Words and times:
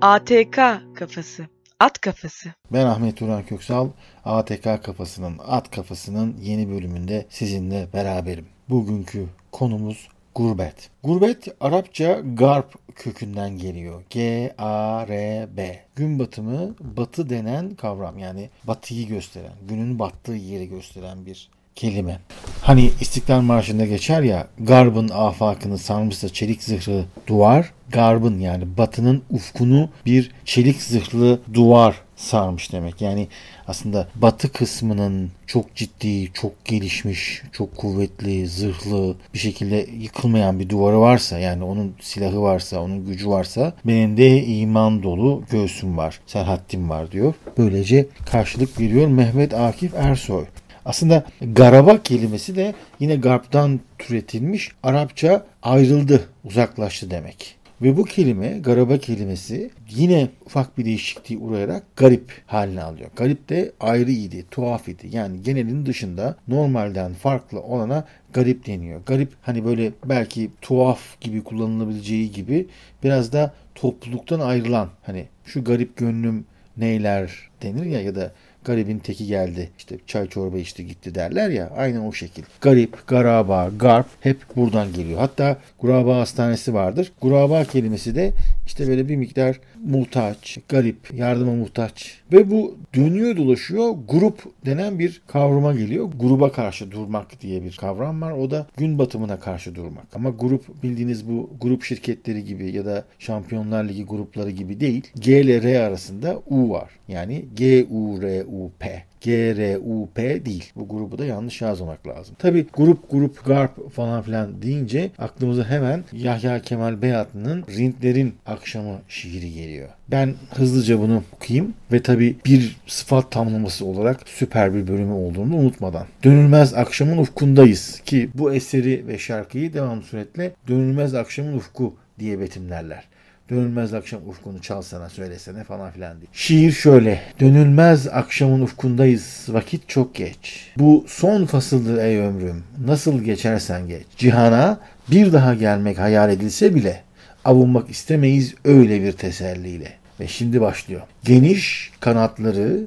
ATK 0.00 0.56
kafası. 0.94 1.46
At 1.80 2.00
kafası. 2.00 2.48
Ben 2.72 2.86
Ahmet 2.86 3.16
Turan 3.16 3.46
Köksal. 3.46 3.88
ATK 4.24 4.84
kafasının, 4.84 5.38
at 5.46 5.70
kafasının 5.70 6.36
yeni 6.40 6.70
bölümünde 6.70 7.26
sizinle 7.30 7.88
beraberim. 7.92 8.46
Bugünkü 8.68 9.26
konumuz 9.52 10.08
gurbet. 10.34 10.90
Gurbet 11.04 11.48
Arapça 11.60 12.20
garp 12.34 12.74
kökünden 12.94 13.58
geliyor. 13.58 14.02
G-A-R-B. 14.10 15.84
Gün 15.96 16.18
batımı 16.18 16.74
batı 16.80 17.30
denen 17.30 17.74
kavram 17.74 18.18
yani 18.18 18.50
batıyı 18.64 19.06
gösteren, 19.08 19.52
günün 19.68 19.98
battığı 19.98 20.32
yeri 20.32 20.68
gösteren 20.68 21.26
bir 21.26 21.50
kelime. 21.74 22.18
Hani 22.62 22.90
İstiklal 23.00 23.40
Marşı'nda 23.40 23.86
geçer 23.86 24.22
ya 24.22 24.46
garbın 24.58 25.08
afakını 25.08 25.78
sarmışsa 25.78 26.28
çelik 26.28 26.62
zırhlı 26.62 27.04
duvar, 27.26 27.72
garbın 27.88 28.38
yani 28.38 28.76
batının 28.78 29.22
ufkunu 29.30 29.88
bir 30.06 30.30
çelik 30.44 30.82
zırhlı 30.82 31.40
duvar 31.54 31.96
sarmış 32.16 32.72
demek. 32.72 33.00
Yani 33.00 33.28
aslında 33.66 34.08
batı 34.14 34.52
kısmının 34.52 35.30
çok 35.46 35.74
ciddi, 35.74 36.32
çok 36.32 36.64
gelişmiş, 36.64 37.42
çok 37.52 37.76
kuvvetli, 37.76 38.48
zırhlı 38.48 39.16
bir 39.34 39.38
şekilde 39.38 39.86
yıkılmayan 39.98 40.60
bir 40.60 40.68
duvarı 40.68 41.00
varsa 41.00 41.38
yani 41.38 41.64
onun 41.64 41.94
silahı 42.00 42.42
varsa, 42.42 42.80
onun 42.80 43.06
gücü 43.06 43.28
varsa 43.28 43.72
benim 43.84 44.16
de 44.16 44.44
iman 44.44 45.02
dolu 45.02 45.44
göğsüm 45.50 45.96
var, 45.96 46.20
serhattim 46.26 46.90
var 46.90 47.12
diyor. 47.12 47.34
Böylece 47.58 48.06
karşılık 48.26 48.80
veriyor 48.80 49.06
Mehmet 49.06 49.54
Akif 49.54 49.94
Ersoy. 49.94 50.44
Aslında 50.84 51.24
garaba 51.40 52.02
kelimesi 52.02 52.56
de 52.56 52.74
yine 53.00 53.16
garptan 53.16 53.80
türetilmiş 53.98 54.70
Arapça 54.82 55.46
ayrıldı, 55.62 56.28
uzaklaştı 56.44 57.10
demek. 57.10 57.60
Ve 57.82 57.96
bu 57.96 58.04
kelime, 58.04 58.48
garaba 58.48 58.98
kelimesi 58.98 59.70
yine 59.90 60.28
ufak 60.46 60.78
bir 60.78 60.84
değişikliğe 60.84 61.40
uğrayarak 61.40 61.96
garip 61.96 62.42
haline 62.46 62.82
alıyor. 62.82 63.10
Garip 63.16 63.48
de 63.48 63.72
ayrı 63.80 64.10
idi, 64.10 64.44
tuhaf 64.50 64.88
idi. 64.88 65.08
Yani 65.12 65.42
genelin 65.42 65.86
dışında 65.86 66.36
normalden 66.48 67.14
farklı 67.14 67.60
olana 67.60 68.04
garip 68.32 68.66
deniyor. 68.66 69.00
Garip 69.06 69.32
hani 69.42 69.64
böyle 69.64 69.92
belki 70.04 70.50
tuhaf 70.60 71.20
gibi 71.20 71.44
kullanılabileceği 71.44 72.32
gibi 72.32 72.66
biraz 73.04 73.32
da 73.32 73.54
topluluktan 73.74 74.40
ayrılan 74.40 74.88
hani 75.02 75.26
şu 75.44 75.64
garip 75.64 75.96
gönlüm 75.96 76.44
neyler 76.76 77.32
denir 77.62 77.84
ya 77.84 78.00
ya 78.00 78.14
da 78.14 78.32
garibin 78.64 78.98
teki 78.98 79.26
geldi 79.26 79.70
işte 79.78 79.96
çay 80.06 80.28
çorba 80.28 80.58
içti 80.58 80.86
gitti 80.86 81.14
derler 81.14 81.50
ya 81.50 81.70
aynen 81.76 82.00
o 82.00 82.12
şekil. 82.12 82.42
Garip, 82.60 83.06
garaba, 83.06 83.70
garp 83.78 84.06
hep 84.20 84.38
buradan 84.56 84.92
geliyor. 84.92 85.18
Hatta 85.18 85.58
Guraba 85.80 86.16
Hastanesi 86.16 86.74
vardır. 86.74 87.12
Guraba 87.20 87.64
kelimesi 87.64 88.14
de 88.14 88.32
işte 88.66 88.88
böyle 88.88 89.08
bir 89.08 89.16
miktar 89.16 89.60
muhtaç, 89.84 90.58
garip, 90.68 91.14
yardıma 91.14 91.54
muhtaç. 91.54 92.18
Ve 92.32 92.50
bu 92.50 92.78
dönüyor 92.94 93.36
dolaşıyor 93.36 93.94
grup 94.08 94.64
denen 94.66 94.98
bir 94.98 95.22
kavrama 95.26 95.72
geliyor. 95.72 96.08
Gruba 96.20 96.52
karşı 96.52 96.90
durmak 96.90 97.40
diye 97.40 97.64
bir 97.64 97.76
kavram 97.76 98.22
var. 98.22 98.32
O 98.32 98.50
da 98.50 98.66
gün 98.76 98.98
batımına 98.98 99.40
karşı 99.40 99.74
durmak. 99.74 100.06
Ama 100.14 100.30
grup 100.30 100.82
bildiğiniz 100.82 101.28
bu 101.28 101.50
grup 101.60 101.82
şirketleri 101.82 102.44
gibi 102.44 102.70
ya 102.70 102.84
da 102.84 103.04
Şampiyonlar 103.18 103.84
Ligi 103.88 104.04
grupları 104.04 104.50
gibi 104.50 104.80
değil. 104.80 105.10
G 105.18 105.40
ile 105.40 105.62
R 105.62 105.78
arasında 105.78 106.42
U 106.50 106.70
var. 106.70 106.90
Yani 107.10 107.44
G, 107.54 107.84
U, 107.90 108.22
R, 108.22 108.44
U, 108.44 108.70
P. 108.78 109.10
G-R-U-P 109.20 110.46
değil. 110.46 110.72
Bu 110.76 110.88
grubu 110.88 111.18
da 111.18 111.24
yanlış 111.24 111.60
yazmamak 111.60 112.06
lazım. 112.06 112.36
Tabi 112.38 112.66
grup 112.74 113.10
grup 113.10 113.44
garp 113.44 113.92
falan 113.92 114.22
filan 114.22 114.62
deyince 114.62 115.10
aklımıza 115.18 115.64
hemen 115.64 116.04
Yahya 116.12 116.62
Kemal 116.62 117.02
Beyatlı'nın 117.02 117.64
Rintlerin 117.76 118.34
Akşamı 118.46 118.98
şiiri 119.08 119.52
geliyor. 119.52 119.88
Ben 120.08 120.34
hızlıca 120.50 120.98
bunu 120.98 121.22
okuyayım 121.36 121.74
ve 121.92 122.02
tabi 122.02 122.36
bir 122.44 122.76
sıfat 122.86 123.30
tamlaması 123.30 123.86
olarak 123.86 124.20
süper 124.26 124.74
bir 124.74 124.88
bölümü 124.88 125.12
olduğunu 125.12 125.56
unutmadan. 125.56 126.06
Dönülmez 126.24 126.74
akşamın 126.74 127.18
ufkundayız 127.18 128.00
ki 128.00 128.30
bu 128.34 128.54
eseri 128.54 129.06
ve 129.06 129.18
şarkıyı 129.18 129.72
devam 129.72 130.02
suretle 130.02 130.52
Dönülmez 130.68 131.14
akşamın 131.14 131.56
ufku 131.56 131.94
diye 132.18 132.40
betimlerler. 132.40 133.04
Dönülmez 133.50 133.94
akşam 133.94 134.28
ufkunu 134.28 134.62
çalsana 134.62 135.08
söylesene 135.08 135.64
falan 135.64 135.90
filan 135.90 136.20
diye. 136.20 136.28
Şiir 136.32 136.72
şöyle. 136.72 137.20
Dönülmez 137.40 138.08
akşamın 138.08 138.60
ufkundayız. 138.60 139.46
Vakit 139.48 139.88
çok 139.88 140.14
geç. 140.14 140.70
Bu 140.76 141.04
son 141.08 141.46
fasıldır 141.46 141.98
ey 141.98 142.18
ömrüm. 142.18 142.64
Nasıl 142.86 143.20
geçersen 143.20 143.88
geç. 143.88 144.02
Cihana 144.16 144.80
bir 145.10 145.32
daha 145.32 145.54
gelmek 145.54 145.98
hayal 145.98 146.30
edilse 146.30 146.74
bile 146.74 147.02
avunmak 147.44 147.90
istemeyiz 147.90 148.54
öyle 148.64 149.02
bir 149.02 149.12
teselliyle. 149.12 149.92
Ve 150.20 150.28
şimdi 150.28 150.60
başlıyor. 150.60 151.00
Geniş 151.24 151.90
kanatları 152.00 152.80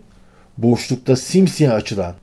boşlukta 0.58 1.16
simsiyah 1.16 1.74
açılan 1.74 2.16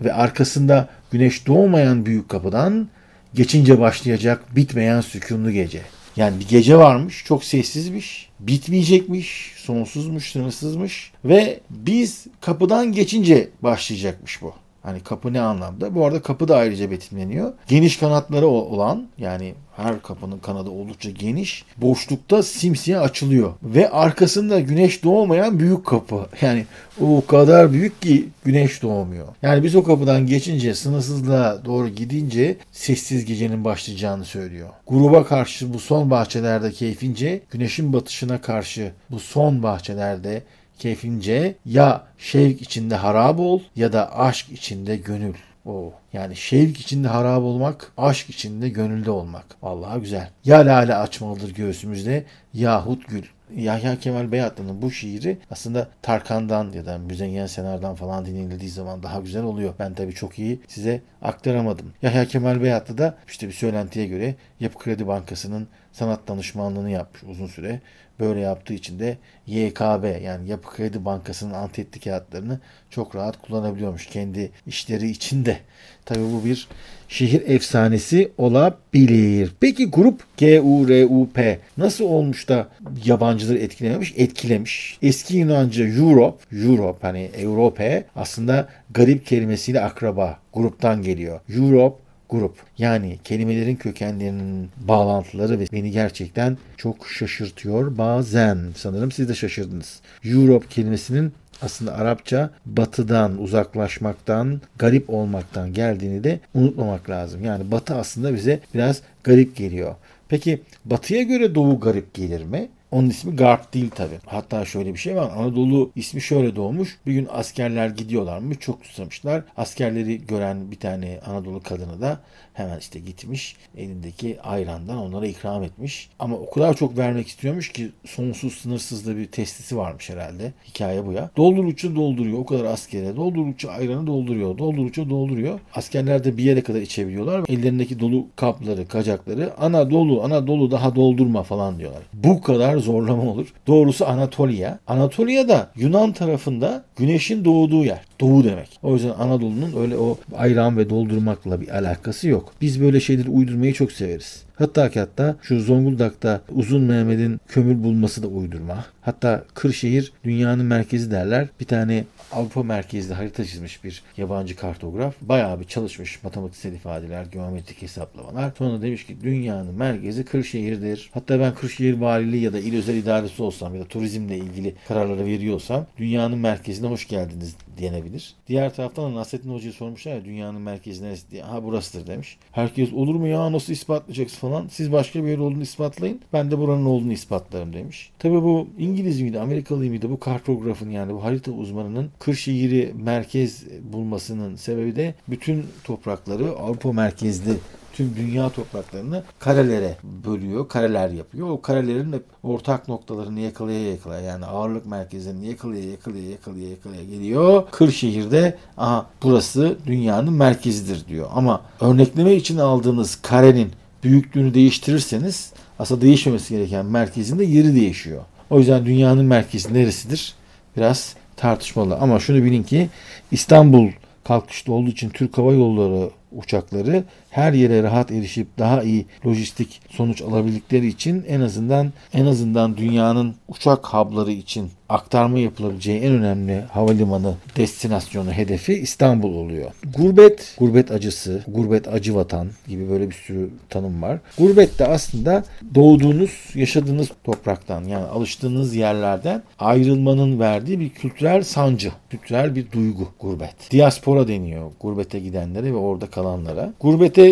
ve 0.00 0.14
arkasında 0.14 0.88
güneş 1.10 1.46
doğmayan 1.46 2.06
büyük 2.06 2.28
kapıdan 2.28 2.88
geçince 3.34 3.80
başlayacak 3.80 4.56
bitmeyen 4.56 5.00
sükunlu 5.00 5.50
gece. 5.50 5.80
Yani 6.16 6.40
bir 6.40 6.48
gece 6.48 6.76
varmış, 6.76 7.24
çok 7.24 7.44
sessizmiş, 7.44 8.28
bitmeyecekmiş, 8.40 9.52
sonsuzmuş, 9.56 10.32
sınırsızmış 10.32 11.12
ve 11.24 11.60
biz 11.70 12.26
kapıdan 12.40 12.92
geçince 12.92 13.48
başlayacakmış 13.62 14.42
bu. 14.42 14.54
Hani 14.84 15.00
kapı 15.00 15.32
ne 15.32 15.40
anlamda? 15.40 15.94
Bu 15.94 16.06
arada 16.06 16.22
kapı 16.22 16.48
da 16.48 16.56
ayrıca 16.56 16.90
betimleniyor. 16.90 17.52
Geniş 17.68 17.96
kanatları 17.96 18.46
olan 18.46 19.06
yani 19.18 19.54
her 19.76 20.02
kapının 20.02 20.38
kanadı 20.38 20.70
oldukça 20.70 21.10
geniş. 21.10 21.64
Boşlukta 21.76 22.42
simsiyah 22.42 23.02
açılıyor. 23.02 23.52
Ve 23.62 23.90
arkasında 23.90 24.60
güneş 24.60 25.04
doğmayan 25.04 25.58
büyük 25.58 25.86
kapı. 25.86 26.26
Yani 26.42 26.66
o 27.00 27.26
kadar 27.26 27.72
büyük 27.72 28.02
ki 28.02 28.28
güneş 28.44 28.82
doğmuyor. 28.82 29.28
Yani 29.42 29.64
biz 29.64 29.74
o 29.74 29.84
kapıdan 29.84 30.26
geçince 30.26 30.74
sınırsızlığa 30.74 31.64
doğru 31.64 31.88
gidince 31.88 32.56
sessiz 32.72 33.24
gecenin 33.24 33.64
başlayacağını 33.64 34.24
söylüyor. 34.24 34.68
Gruba 34.86 35.26
karşı 35.26 35.74
bu 35.74 35.78
son 35.78 36.10
bahçelerde 36.10 36.72
keyfince 36.72 37.42
güneşin 37.50 37.92
batışına 37.92 38.40
karşı 38.40 38.92
bu 39.10 39.20
son 39.20 39.62
bahçelerde 39.62 40.42
keyfince 40.78 41.56
ya 41.66 42.06
şevk 42.18 42.62
içinde 42.62 42.94
harap 42.94 43.40
ol 43.40 43.60
ya 43.76 43.92
da 43.92 44.18
aşk 44.18 44.50
içinde 44.50 44.96
gönül. 44.96 45.34
O 45.66 45.92
yani 46.12 46.36
şevk 46.36 46.80
içinde 46.80 47.08
harap 47.08 47.42
olmak, 47.42 47.92
aşk 47.96 48.30
içinde 48.30 48.68
gönülde 48.68 49.10
olmak. 49.10 49.44
Vallahi 49.62 50.00
güzel. 50.00 50.30
Ya 50.44 50.58
lale 50.58 50.94
açmalıdır 50.94 51.54
göğsümüzde 51.54 52.24
yahut 52.54 53.08
gül. 53.08 53.24
Yahya 53.56 53.98
Kemal 53.98 54.32
Beyatlı'nın 54.32 54.82
bu 54.82 54.90
şiiri 54.90 55.38
aslında 55.50 55.88
Tarkan'dan 56.02 56.72
ya 56.72 56.86
da 56.86 56.98
Müzeyyen 56.98 57.46
Senar'dan 57.46 57.94
falan 57.94 58.26
dinlenildiği 58.26 58.70
zaman 58.70 59.02
daha 59.02 59.20
güzel 59.20 59.42
oluyor. 59.42 59.74
Ben 59.78 59.94
tabii 59.94 60.14
çok 60.14 60.38
iyi 60.38 60.60
size 60.68 61.00
aktaramadım. 61.22 61.92
Yahya 62.02 62.24
Kemal 62.28 62.62
Beyatlı 62.62 62.98
da 62.98 63.16
işte 63.28 63.48
bir 63.48 63.52
söylentiye 63.52 64.06
göre 64.06 64.34
Yapı 64.60 64.78
Kredi 64.78 65.06
Bankası'nın 65.06 65.68
sanat 65.92 66.28
danışmanlığını 66.28 66.90
yapmış 66.90 67.22
uzun 67.22 67.46
süre. 67.46 67.80
Böyle 68.20 68.40
yaptığı 68.40 68.74
için 68.74 68.98
de 68.98 69.18
YKB 69.46 70.22
yani 70.24 70.48
Yapı 70.48 70.76
Kredi 70.76 71.04
Bankası'nın 71.04 71.54
antetli 71.54 72.00
kağıtlarını 72.00 72.60
çok 72.90 73.16
rahat 73.16 73.42
kullanabiliyormuş 73.42 74.06
kendi 74.06 74.50
işleri 74.66 75.10
içinde. 75.10 75.58
Tabii 76.04 76.32
bu 76.32 76.44
bir 76.44 76.68
şehir 77.08 77.42
efsanesi 77.46 78.32
olabilir. 78.38 79.52
Peki 79.60 79.90
grup 79.90 80.24
G-U-R-U-P 80.36 81.58
nasıl 81.76 82.04
olmuş 82.04 82.48
da 82.48 82.68
yabancıları 83.04 83.58
etkilememiş? 83.58 84.14
Etkilemiş. 84.16 84.98
Eski 85.02 85.36
Yunanca 85.36 85.86
Europe, 85.86 86.44
Europe 86.52 86.98
hani 87.06 87.30
Europe 87.38 88.04
aslında 88.16 88.68
garip 88.90 89.26
kelimesiyle 89.26 89.80
akraba 89.80 90.38
gruptan 90.52 91.02
geliyor. 91.02 91.40
Europe 91.56 92.03
grup. 92.34 92.56
Yani 92.78 93.18
kelimelerin 93.24 93.76
kökenlerinin 93.76 94.70
bağlantıları 94.76 95.60
ve 95.60 95.66
beni 95.72 95.90
gerçekten 95.90 96.58
çok 96.76 97.06
şaşırtıyor 97.08 97.98
bazen. 97.98 98.58
Sanırım 98.76 99.12
siz 99.12 99.28
de 99.28 99.34
şaşırdınız. 99.34 100.00
Europe 100.24 100.66
kelimesinin 100.70 101.32
aslında 101.62 101.94
Arapça 101.94 102.50
batıdan, 102.66 103.42
uzaklaşmaktan, 103.42 104.60
garip 104.78 105.10
olmaktan 105.10 105.72
geldiğini 105.72 106.24
de 106.24 106.40
unutmamak 106.54 107.10
lazım. 107.10 107.44
Yani 107.44 107.70
batı 107.70 107.94
aslında 107.94 108.34
bize 108.34 108.60
biraz 108.74 109.00
garip 109.24 109.56
geliyor. 109.56 109.94
Peki 110.28 110.62
batıya 110.84 111.22
göre 111.22 111.54
doğu 111.54 111.80
garip 111.80 112.14
gelir 112.14 112.44
mi? 112.44 112.68
Onun 112.94 113.08
ismi 113.08 113.36
Garp 113.36 113.74
değil 113.74 113.90
tabi. 113.90 114.14
Hatta 114.26 114.64
şöyle 114.64 114.92
bir 114.92 114.98
şey 114.98 115.16
var. 115.16 115.30
Anadolu 115.36 115.90
ismi 115.96 116.20
şöyle 116.20 116.56
doğmuş. 116.56 116.98
Bir 117.06 117.12
gün 117.12 117.28
askerler 117.30 117.88
gidiyorlarmış. 117.88 118.58
Çok 118.58 118.86
susamışlar. 118.86 119.42
Askerleri 119.56 120.26
gören 120.26 120.70
bir 120.70 120.78
tane 120.78 121.20
Anadolu 121.26 121.62
kadını 121.62 122.00
da 122.00 122.20
hemen 122.52 122.78
işte 122.78 123.00
gitmiş. 123.00 123.56
Elindeki 123.76 124.40
ayrandan 124.42 124.98
onlara 124.98 125.26
ikram 125.26 125.62
etmiş. 125.62 126.10
Ama 126.18 126.36
o 126.36 126.50
kadar 126.50 126.74
çok 126.74 126.98
vermek 126.98 127.28
istiyormuş 127.28 127.72
ki 127.72 127.90
sonsuz 128.06 128.54
sınırsız 128.54 129.06
da 129.06 129.16
bir 129.16 129.26
testisi 129.26 129.76
varmış 129.76 130.10
herhalde. 130.10 130.52
Hikaye 130.68 131.06
bu 131.06 131.12
ya. 131.12 131.30
Doldurukça 131.36 131.94
dolduruyor. 131.94 132.38
O 132.38 132.46
kadar 132.46 132.64
askere. 132.64 133.16
Doldurukça 133.16 133.70
ayranı 133.70 134.06
dolduruyor. 134.06 134.58
Doldurukça 134.58 135.10
dolduruyor. 135.10 135.60
Askerler 135.74 136.24
de 136.24 136.36
bir 136.36 136.44
yere 136.44 136.60
kadar 136.60 136.80
içebiliyorlar. 136.80 137.44
Ellerindeki 137.48 138.00
dolu 138.00 138.26
kapları, 138.36 138.88
kacakları 138.88 139.52
ana 139.58 139.90
dolu, 139.90 140.22
ana 140.24 140.46
dolu 140.46 140.70
daha 140.70 140.94
doldurma 140.96 141.42
falan 141.42 141.78
diyorlar. 141.78 142.02
Bu 142.14 142.40
kadar 142.40 142.83
zorlama 142.84 143.22
olur. 143.22 143.46
Doğrusu 143.66 144.06
Anatolia. 144.06 144.78
Anatolia 144.86 145.48
da 145.48 145.70
Yunan 145.76 146.12
tarafında 146.12 146.84
güneşin 146.96 147.44
doğduğu 147.44 147.84
yer. 147.84 148.00
Doğu 148.20 148.44
demek. 148.44 148.78
O 148.82 148.94
yüzden 148.94 149.10
Anadolu'nun 149.18 149.76
öyle 149.80 149.96
o 149.96 150.18
ayran 150.36 150.76
ve 150.76 150.90
doldurmakla 150.90 151.60
bir 151.60 151.68
alakası 151.68 152.28
yok. 152.28 152.52
Biz 152.60 152.80
böyle 152.80 153.00
şeyleri 153.00 153.30
uydurmayı 153.30 153.72
çok 153.72 153.92
severiz. 153.92 154.42
Hatta 154.58 154.90
ki 154.90 155.00
hatta 155.00 155.36
şu 155.42 155.60
Zonguldak'ta 155.60 156.40
Uzun 156.54 156.82
Mehmet'in 156.82 157.40
kömür 157.48 157.84
bulması 157.84 158.22
da 158.22 158.26
uydurma. 158.26 158.84
Hatta 159.02 159.44
Kırşehir 159.54 160.12
dünyanın 160.24 160.66
merkezi 160.66 161.10
derler. 161.10 161.48
Bir 161.60 161.64
tane 161.64 162.04
Avrupa 162.32 162.62
merkezli 162.62 163.14
harita 163.14 163.44
çizmiş 163.44 163.84
bir 163.84 164.02
yabancı 164.16 164.56
kartograf. 164.56 165.14
Bayağı 165.20 165.60
bir 165.60 165.64
çalışmış 165.64 166.22
matematiksel 166.22 166.72
ifadeler, 166.72 167.24
geometrik 167.24 167.82
hesaplamalar. 167.82 168.52
Sonra 168.58 168.82
demiş 168.82 169.06
ki 169.06 169.16
dünyanın 169.22 169.74
merkezi 169.74 170.24
Kırşehir'dir. 170.24 171.10
Hatta 171.14 171.40
ben 171.40 171.54
Kırşehir 171.54 172.00
valiliği 172.00 172.42
ya 172.42 172.52
da 172.52 172.58
il 172.58 172.76
özel 172.76 172.94
idaresi 172.94 173.42
olsam 173.42 173.74
ya 173.74 173.80
da 173.80 173.84
turizmle 173.84 174.38
ilgili 174.38 174.74
kararları 174.88 175.26
veriyorsam 175.26 175.86
dünyanın 175.98 176.38
merkezine 176.38 176.88
hoş 176.88 177.08
geldiniz 177.08 177.56
denebilir. 177.80 178.34
Diğer 178.48 178.74
taraftan 178.74 179.04
da 179.04 179.18
Nasrettin 179.18 179.54
Hoca'ya 179.54 179.72
sormuşlar 179.72 180.14
ya 180.14 180.24
dünyanın 180.24 180.60
merkezi 180.60 181.04
neresi. 181.04 181.40
Ha 181.40 181.64
burasıdır 181.64 182.06
demiş. 182.06 182.38
Herkes 182.52 182.92
olur 182.92 183.14
mu 183.14 183.26
ya 183.26 183.52
nasıl 183.52 183.72
ispatlayacaksın 183.72 184.43
falan. 184.44 184.68
Siz 184.70 184.92
başka 184.92 185.24
bir 185.24 185.28
yer 185.28 185.38
olduğunu 185.38 185.62
ispatlayın. 185.62 186.20
Ben 186.32 186.50
de 186.50 186.58
buranın 186.58 186.84
olduğunu 186.84 187.12
ispatlarım 187.12 187.72
demiş. 187.72 188.10
Tabi 188.18 188.42
bu 188.42 188.68
İngiliz 188.78 189.20
miydi, 189.20 189.40
Amerikalı 189.40 189.78
mıydı 189.78 190.10
bu 190.10 190.20
kartografın 190.20 190.90
yani 190.90 191.14
bu 191.14 191.24
harita 191.24 191.52
uzmanının 191.52 192.10
Kırşehir'i 192.18 192.94
merkez 192.94 193.64
bulmasının 193.92 194.56
sebebi 194.56 194.96
de 194.96 195.14
bütün 195.28 195.66
toprakları 195.84 196.50
Avrupa 196.50 196.92
merkezli 196.92 197.52
tüm 197.94 198.16
dünya 198.16 198.48
topraklarını 198.48 199.22
karelere 199.38 199.96
bölüyor, 200.02 200.68
kareler 200.68 201.08
yapıyor. 201.08 201.50
O 201.50 201.60
karelerin 201.60 202.12
hep 202.12 202.24
ortak 202.42 202.88
noktalarını 202.88 203.40
yakalaya 203.40 203.90
yakalaya 203.90 204.20
yani 204.20 204.44
ağırlık 204.44 204.86
merkezlerini 204.86 205.46
yakalaya 205.46 205.90
yakalaya 205.90 206.30
yakalaya 206.30 206.68
yakalaya 206.68 207.04
geliyor. 207.04 207.64
Kırşehir'de 207.70 208.58
aha 208.76 209.06
burası 209.22 209.76
dünyanın 209.86 210.32
merkezidir 210.32 211.08
diyor. 211.08 211.28
Ama 211.34 211.60
örnekleme 211.80 212.34
için 212.34 212.58
aldığınız 212.58 213.18
karenin 213.22 213.70
büyüklüğünü 214.04 214.54
değiştirirseniz 214.54 215.52
aslında 215.78 216.00
değişmemesi 216.00 216.54
gereken 216.54 216.86
merkezinde 216.86 217.44
yeri 217.44 217.74
değişiyor. 217.74 218.22
O 218.50 218.58
yüzden 218.58 218.86
dünyanın 218.86 219.24
merkezi 219.24 219.74
neresidir? 219.74 220.34
Biraz 220.76 221.14
tartışmalı. 221.36 221.96
Ama 221.96 222.20
şunu 222.20 222.44
bilin 222.44 222.62
ki 222.62 222.88
İstanbul 223.30 223.88
kalkışta 224.24 224.72
olduğu 224.72 224.90
için 224.90 225.10
Türk 225.10 225.38
Hava 225.38 225.52
Yolları 225.52 226.10
uçakları 226.32 227.04
her 227.34 227.52
yere 227.52 227.82
rahat 227.82 228.10
erişip 228.10 228.58
daha 228.58 228.82
iyi 228.82 229.06
lojistik 229.26 229.80
sonuç 229.88 230.22
alabildikleri 230.22 230.86
için 230.86 231.24
en 231.28 231.40
azından 231.40 231.92
en 232.12 232.26
azından 232.26 232.76
dünyanın 232.76 233.34
uçak 233.48 233.86
habları 233.86 234.32
için 234.32 234.70
aktarma 234.88 235.38
yapılabileceği 235.38 236.00
en 236.00 236.12
önemli 236.12 236.60
havalimanı 236.60 237.34
destinasyonu 237.56 238.32
hedefi 238.32 238.74
İstanbul 238.74 239.34
oluyor. 239.34 239.70
Gurbet, 239.96 240.56
gurbet 240.58 240.90
acısı, 240.90 241.44
gurbet 241.48 241.88
acı 241.88 242.14
vatan 242.14 242.48
gibi 242.68 242.90
böyle 242.90 243.10
bir 243.10 243.14
sürü 243.14 243.50
tanım 243.70 244.02
var. 244.02 244.18
Gurbet 244.38 244.78
de 244.78 244.86
aslında 244.86 245.44
doğduğunuz, 245.74 246.30
yaşadığınız 246.54 247.08
topraktan 247.24 247.84
yani 247.84 248.04
alıştığınız 248.04 248.74
yerlerden 248.74 249.42
ayrılmanın 249.58 250.40
verdiği 250.40 250.80
bir 250.80 250.90
kültürel 250.90 251.42
sancı, 251.42 251.92
kültürel 252.10 252.54
bir 252.54 252.72
duygu 252.72 253.08
gurbet. 253.20 253.70
Diaspora 253.70 254.28
deniyor 254.28 254.70
gurbete 254.80 255.20
gidenlere 255.20 255.72
ve 255.72 255.76
orada 255.76 256.06
kalanlara. 256.06 256.72
Gurbete 256.80 257.23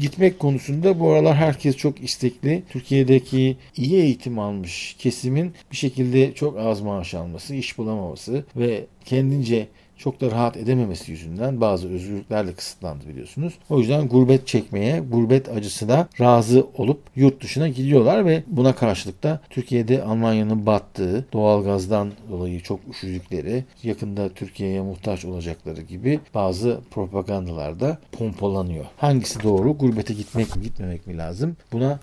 gitmek 0.00 0.38
konusunda 0.38 1.00
bu 1.00 1.10
aralar 1.10 1.36
herkes 1.36 1.76
çok 1.76 2.02
istekli. 2.02 2.62
Türkiye'deki 2.68 3.56
iyi 3.76 3.94
eğitim 3.96 4.38
almış 4.38 4.96
kesimin 4.98 5.52
bir 5.72 5.76
şekilde 5.76 6.34
çok 6.34 6.58
az 6.58 6.80
maaş 6.80 7.14
alması, 7.14 7.54
iş 7.54 7.78
bulamaması 7.78 8.44
ve 8.56 8.84
kendince 9.04 9.66
çok 9.98 10.20
da 10.20 10.30
rahat 10.30 10.56
edememesi 10.56 11.12
yüzünden 11.12 11.60
bazı 11.60 11.88
özgürlüklerle 11.88 12.54
kısıtlandı 12.54 13.08
biliyorsunuz. 13.08 13.54
O 13.70 13.78
yüzden 13.78 14.08
gurbet 14.08 14.46
çekmeye, 14.46 15.00
gurbet 15.00 15.48
acısına 15.48 16.08
razı 16.20 16.66
olup 16.76 17.00
yurt 17.16 17.42
dışına 17.42 17.68
gidiyorlar 17.68 18.26
ve 18.26 18.42
buna 18.46 18.74
karşılık 18.74 19.22
da 19.22 19.40
Türkiye'de 19.50 20.02
Almanya'nın 20.02 20.66
battığı, 20.66 21.26
doğalgazdan 21.32 22.12
dolayı 22.30 22.60
çok 22.60 22.80
üşüdükleri, 22.90 23.64
yakında 23.82 24.28
Türkiye'ye 24.28 24.80
muhtaç 24.80 25.24
olacakları 25.24 25.82
gibi 25.82 26.20
bazı 26.34 26.80
propagandalar 26.90 27.80
da 27.80 27.98
pompalanıyor. 28.12 28.84
Hangisi 28.96 29.42
doğru? 29.42 29.78
Gurbete 29.78 30.14
gitmek 30.14 30.56
mi 30.56 30.62
gitmemek 30.62 31.06
mi 31.06 31.16
lazım? 31.16 31.56
Buna 31.72 31.98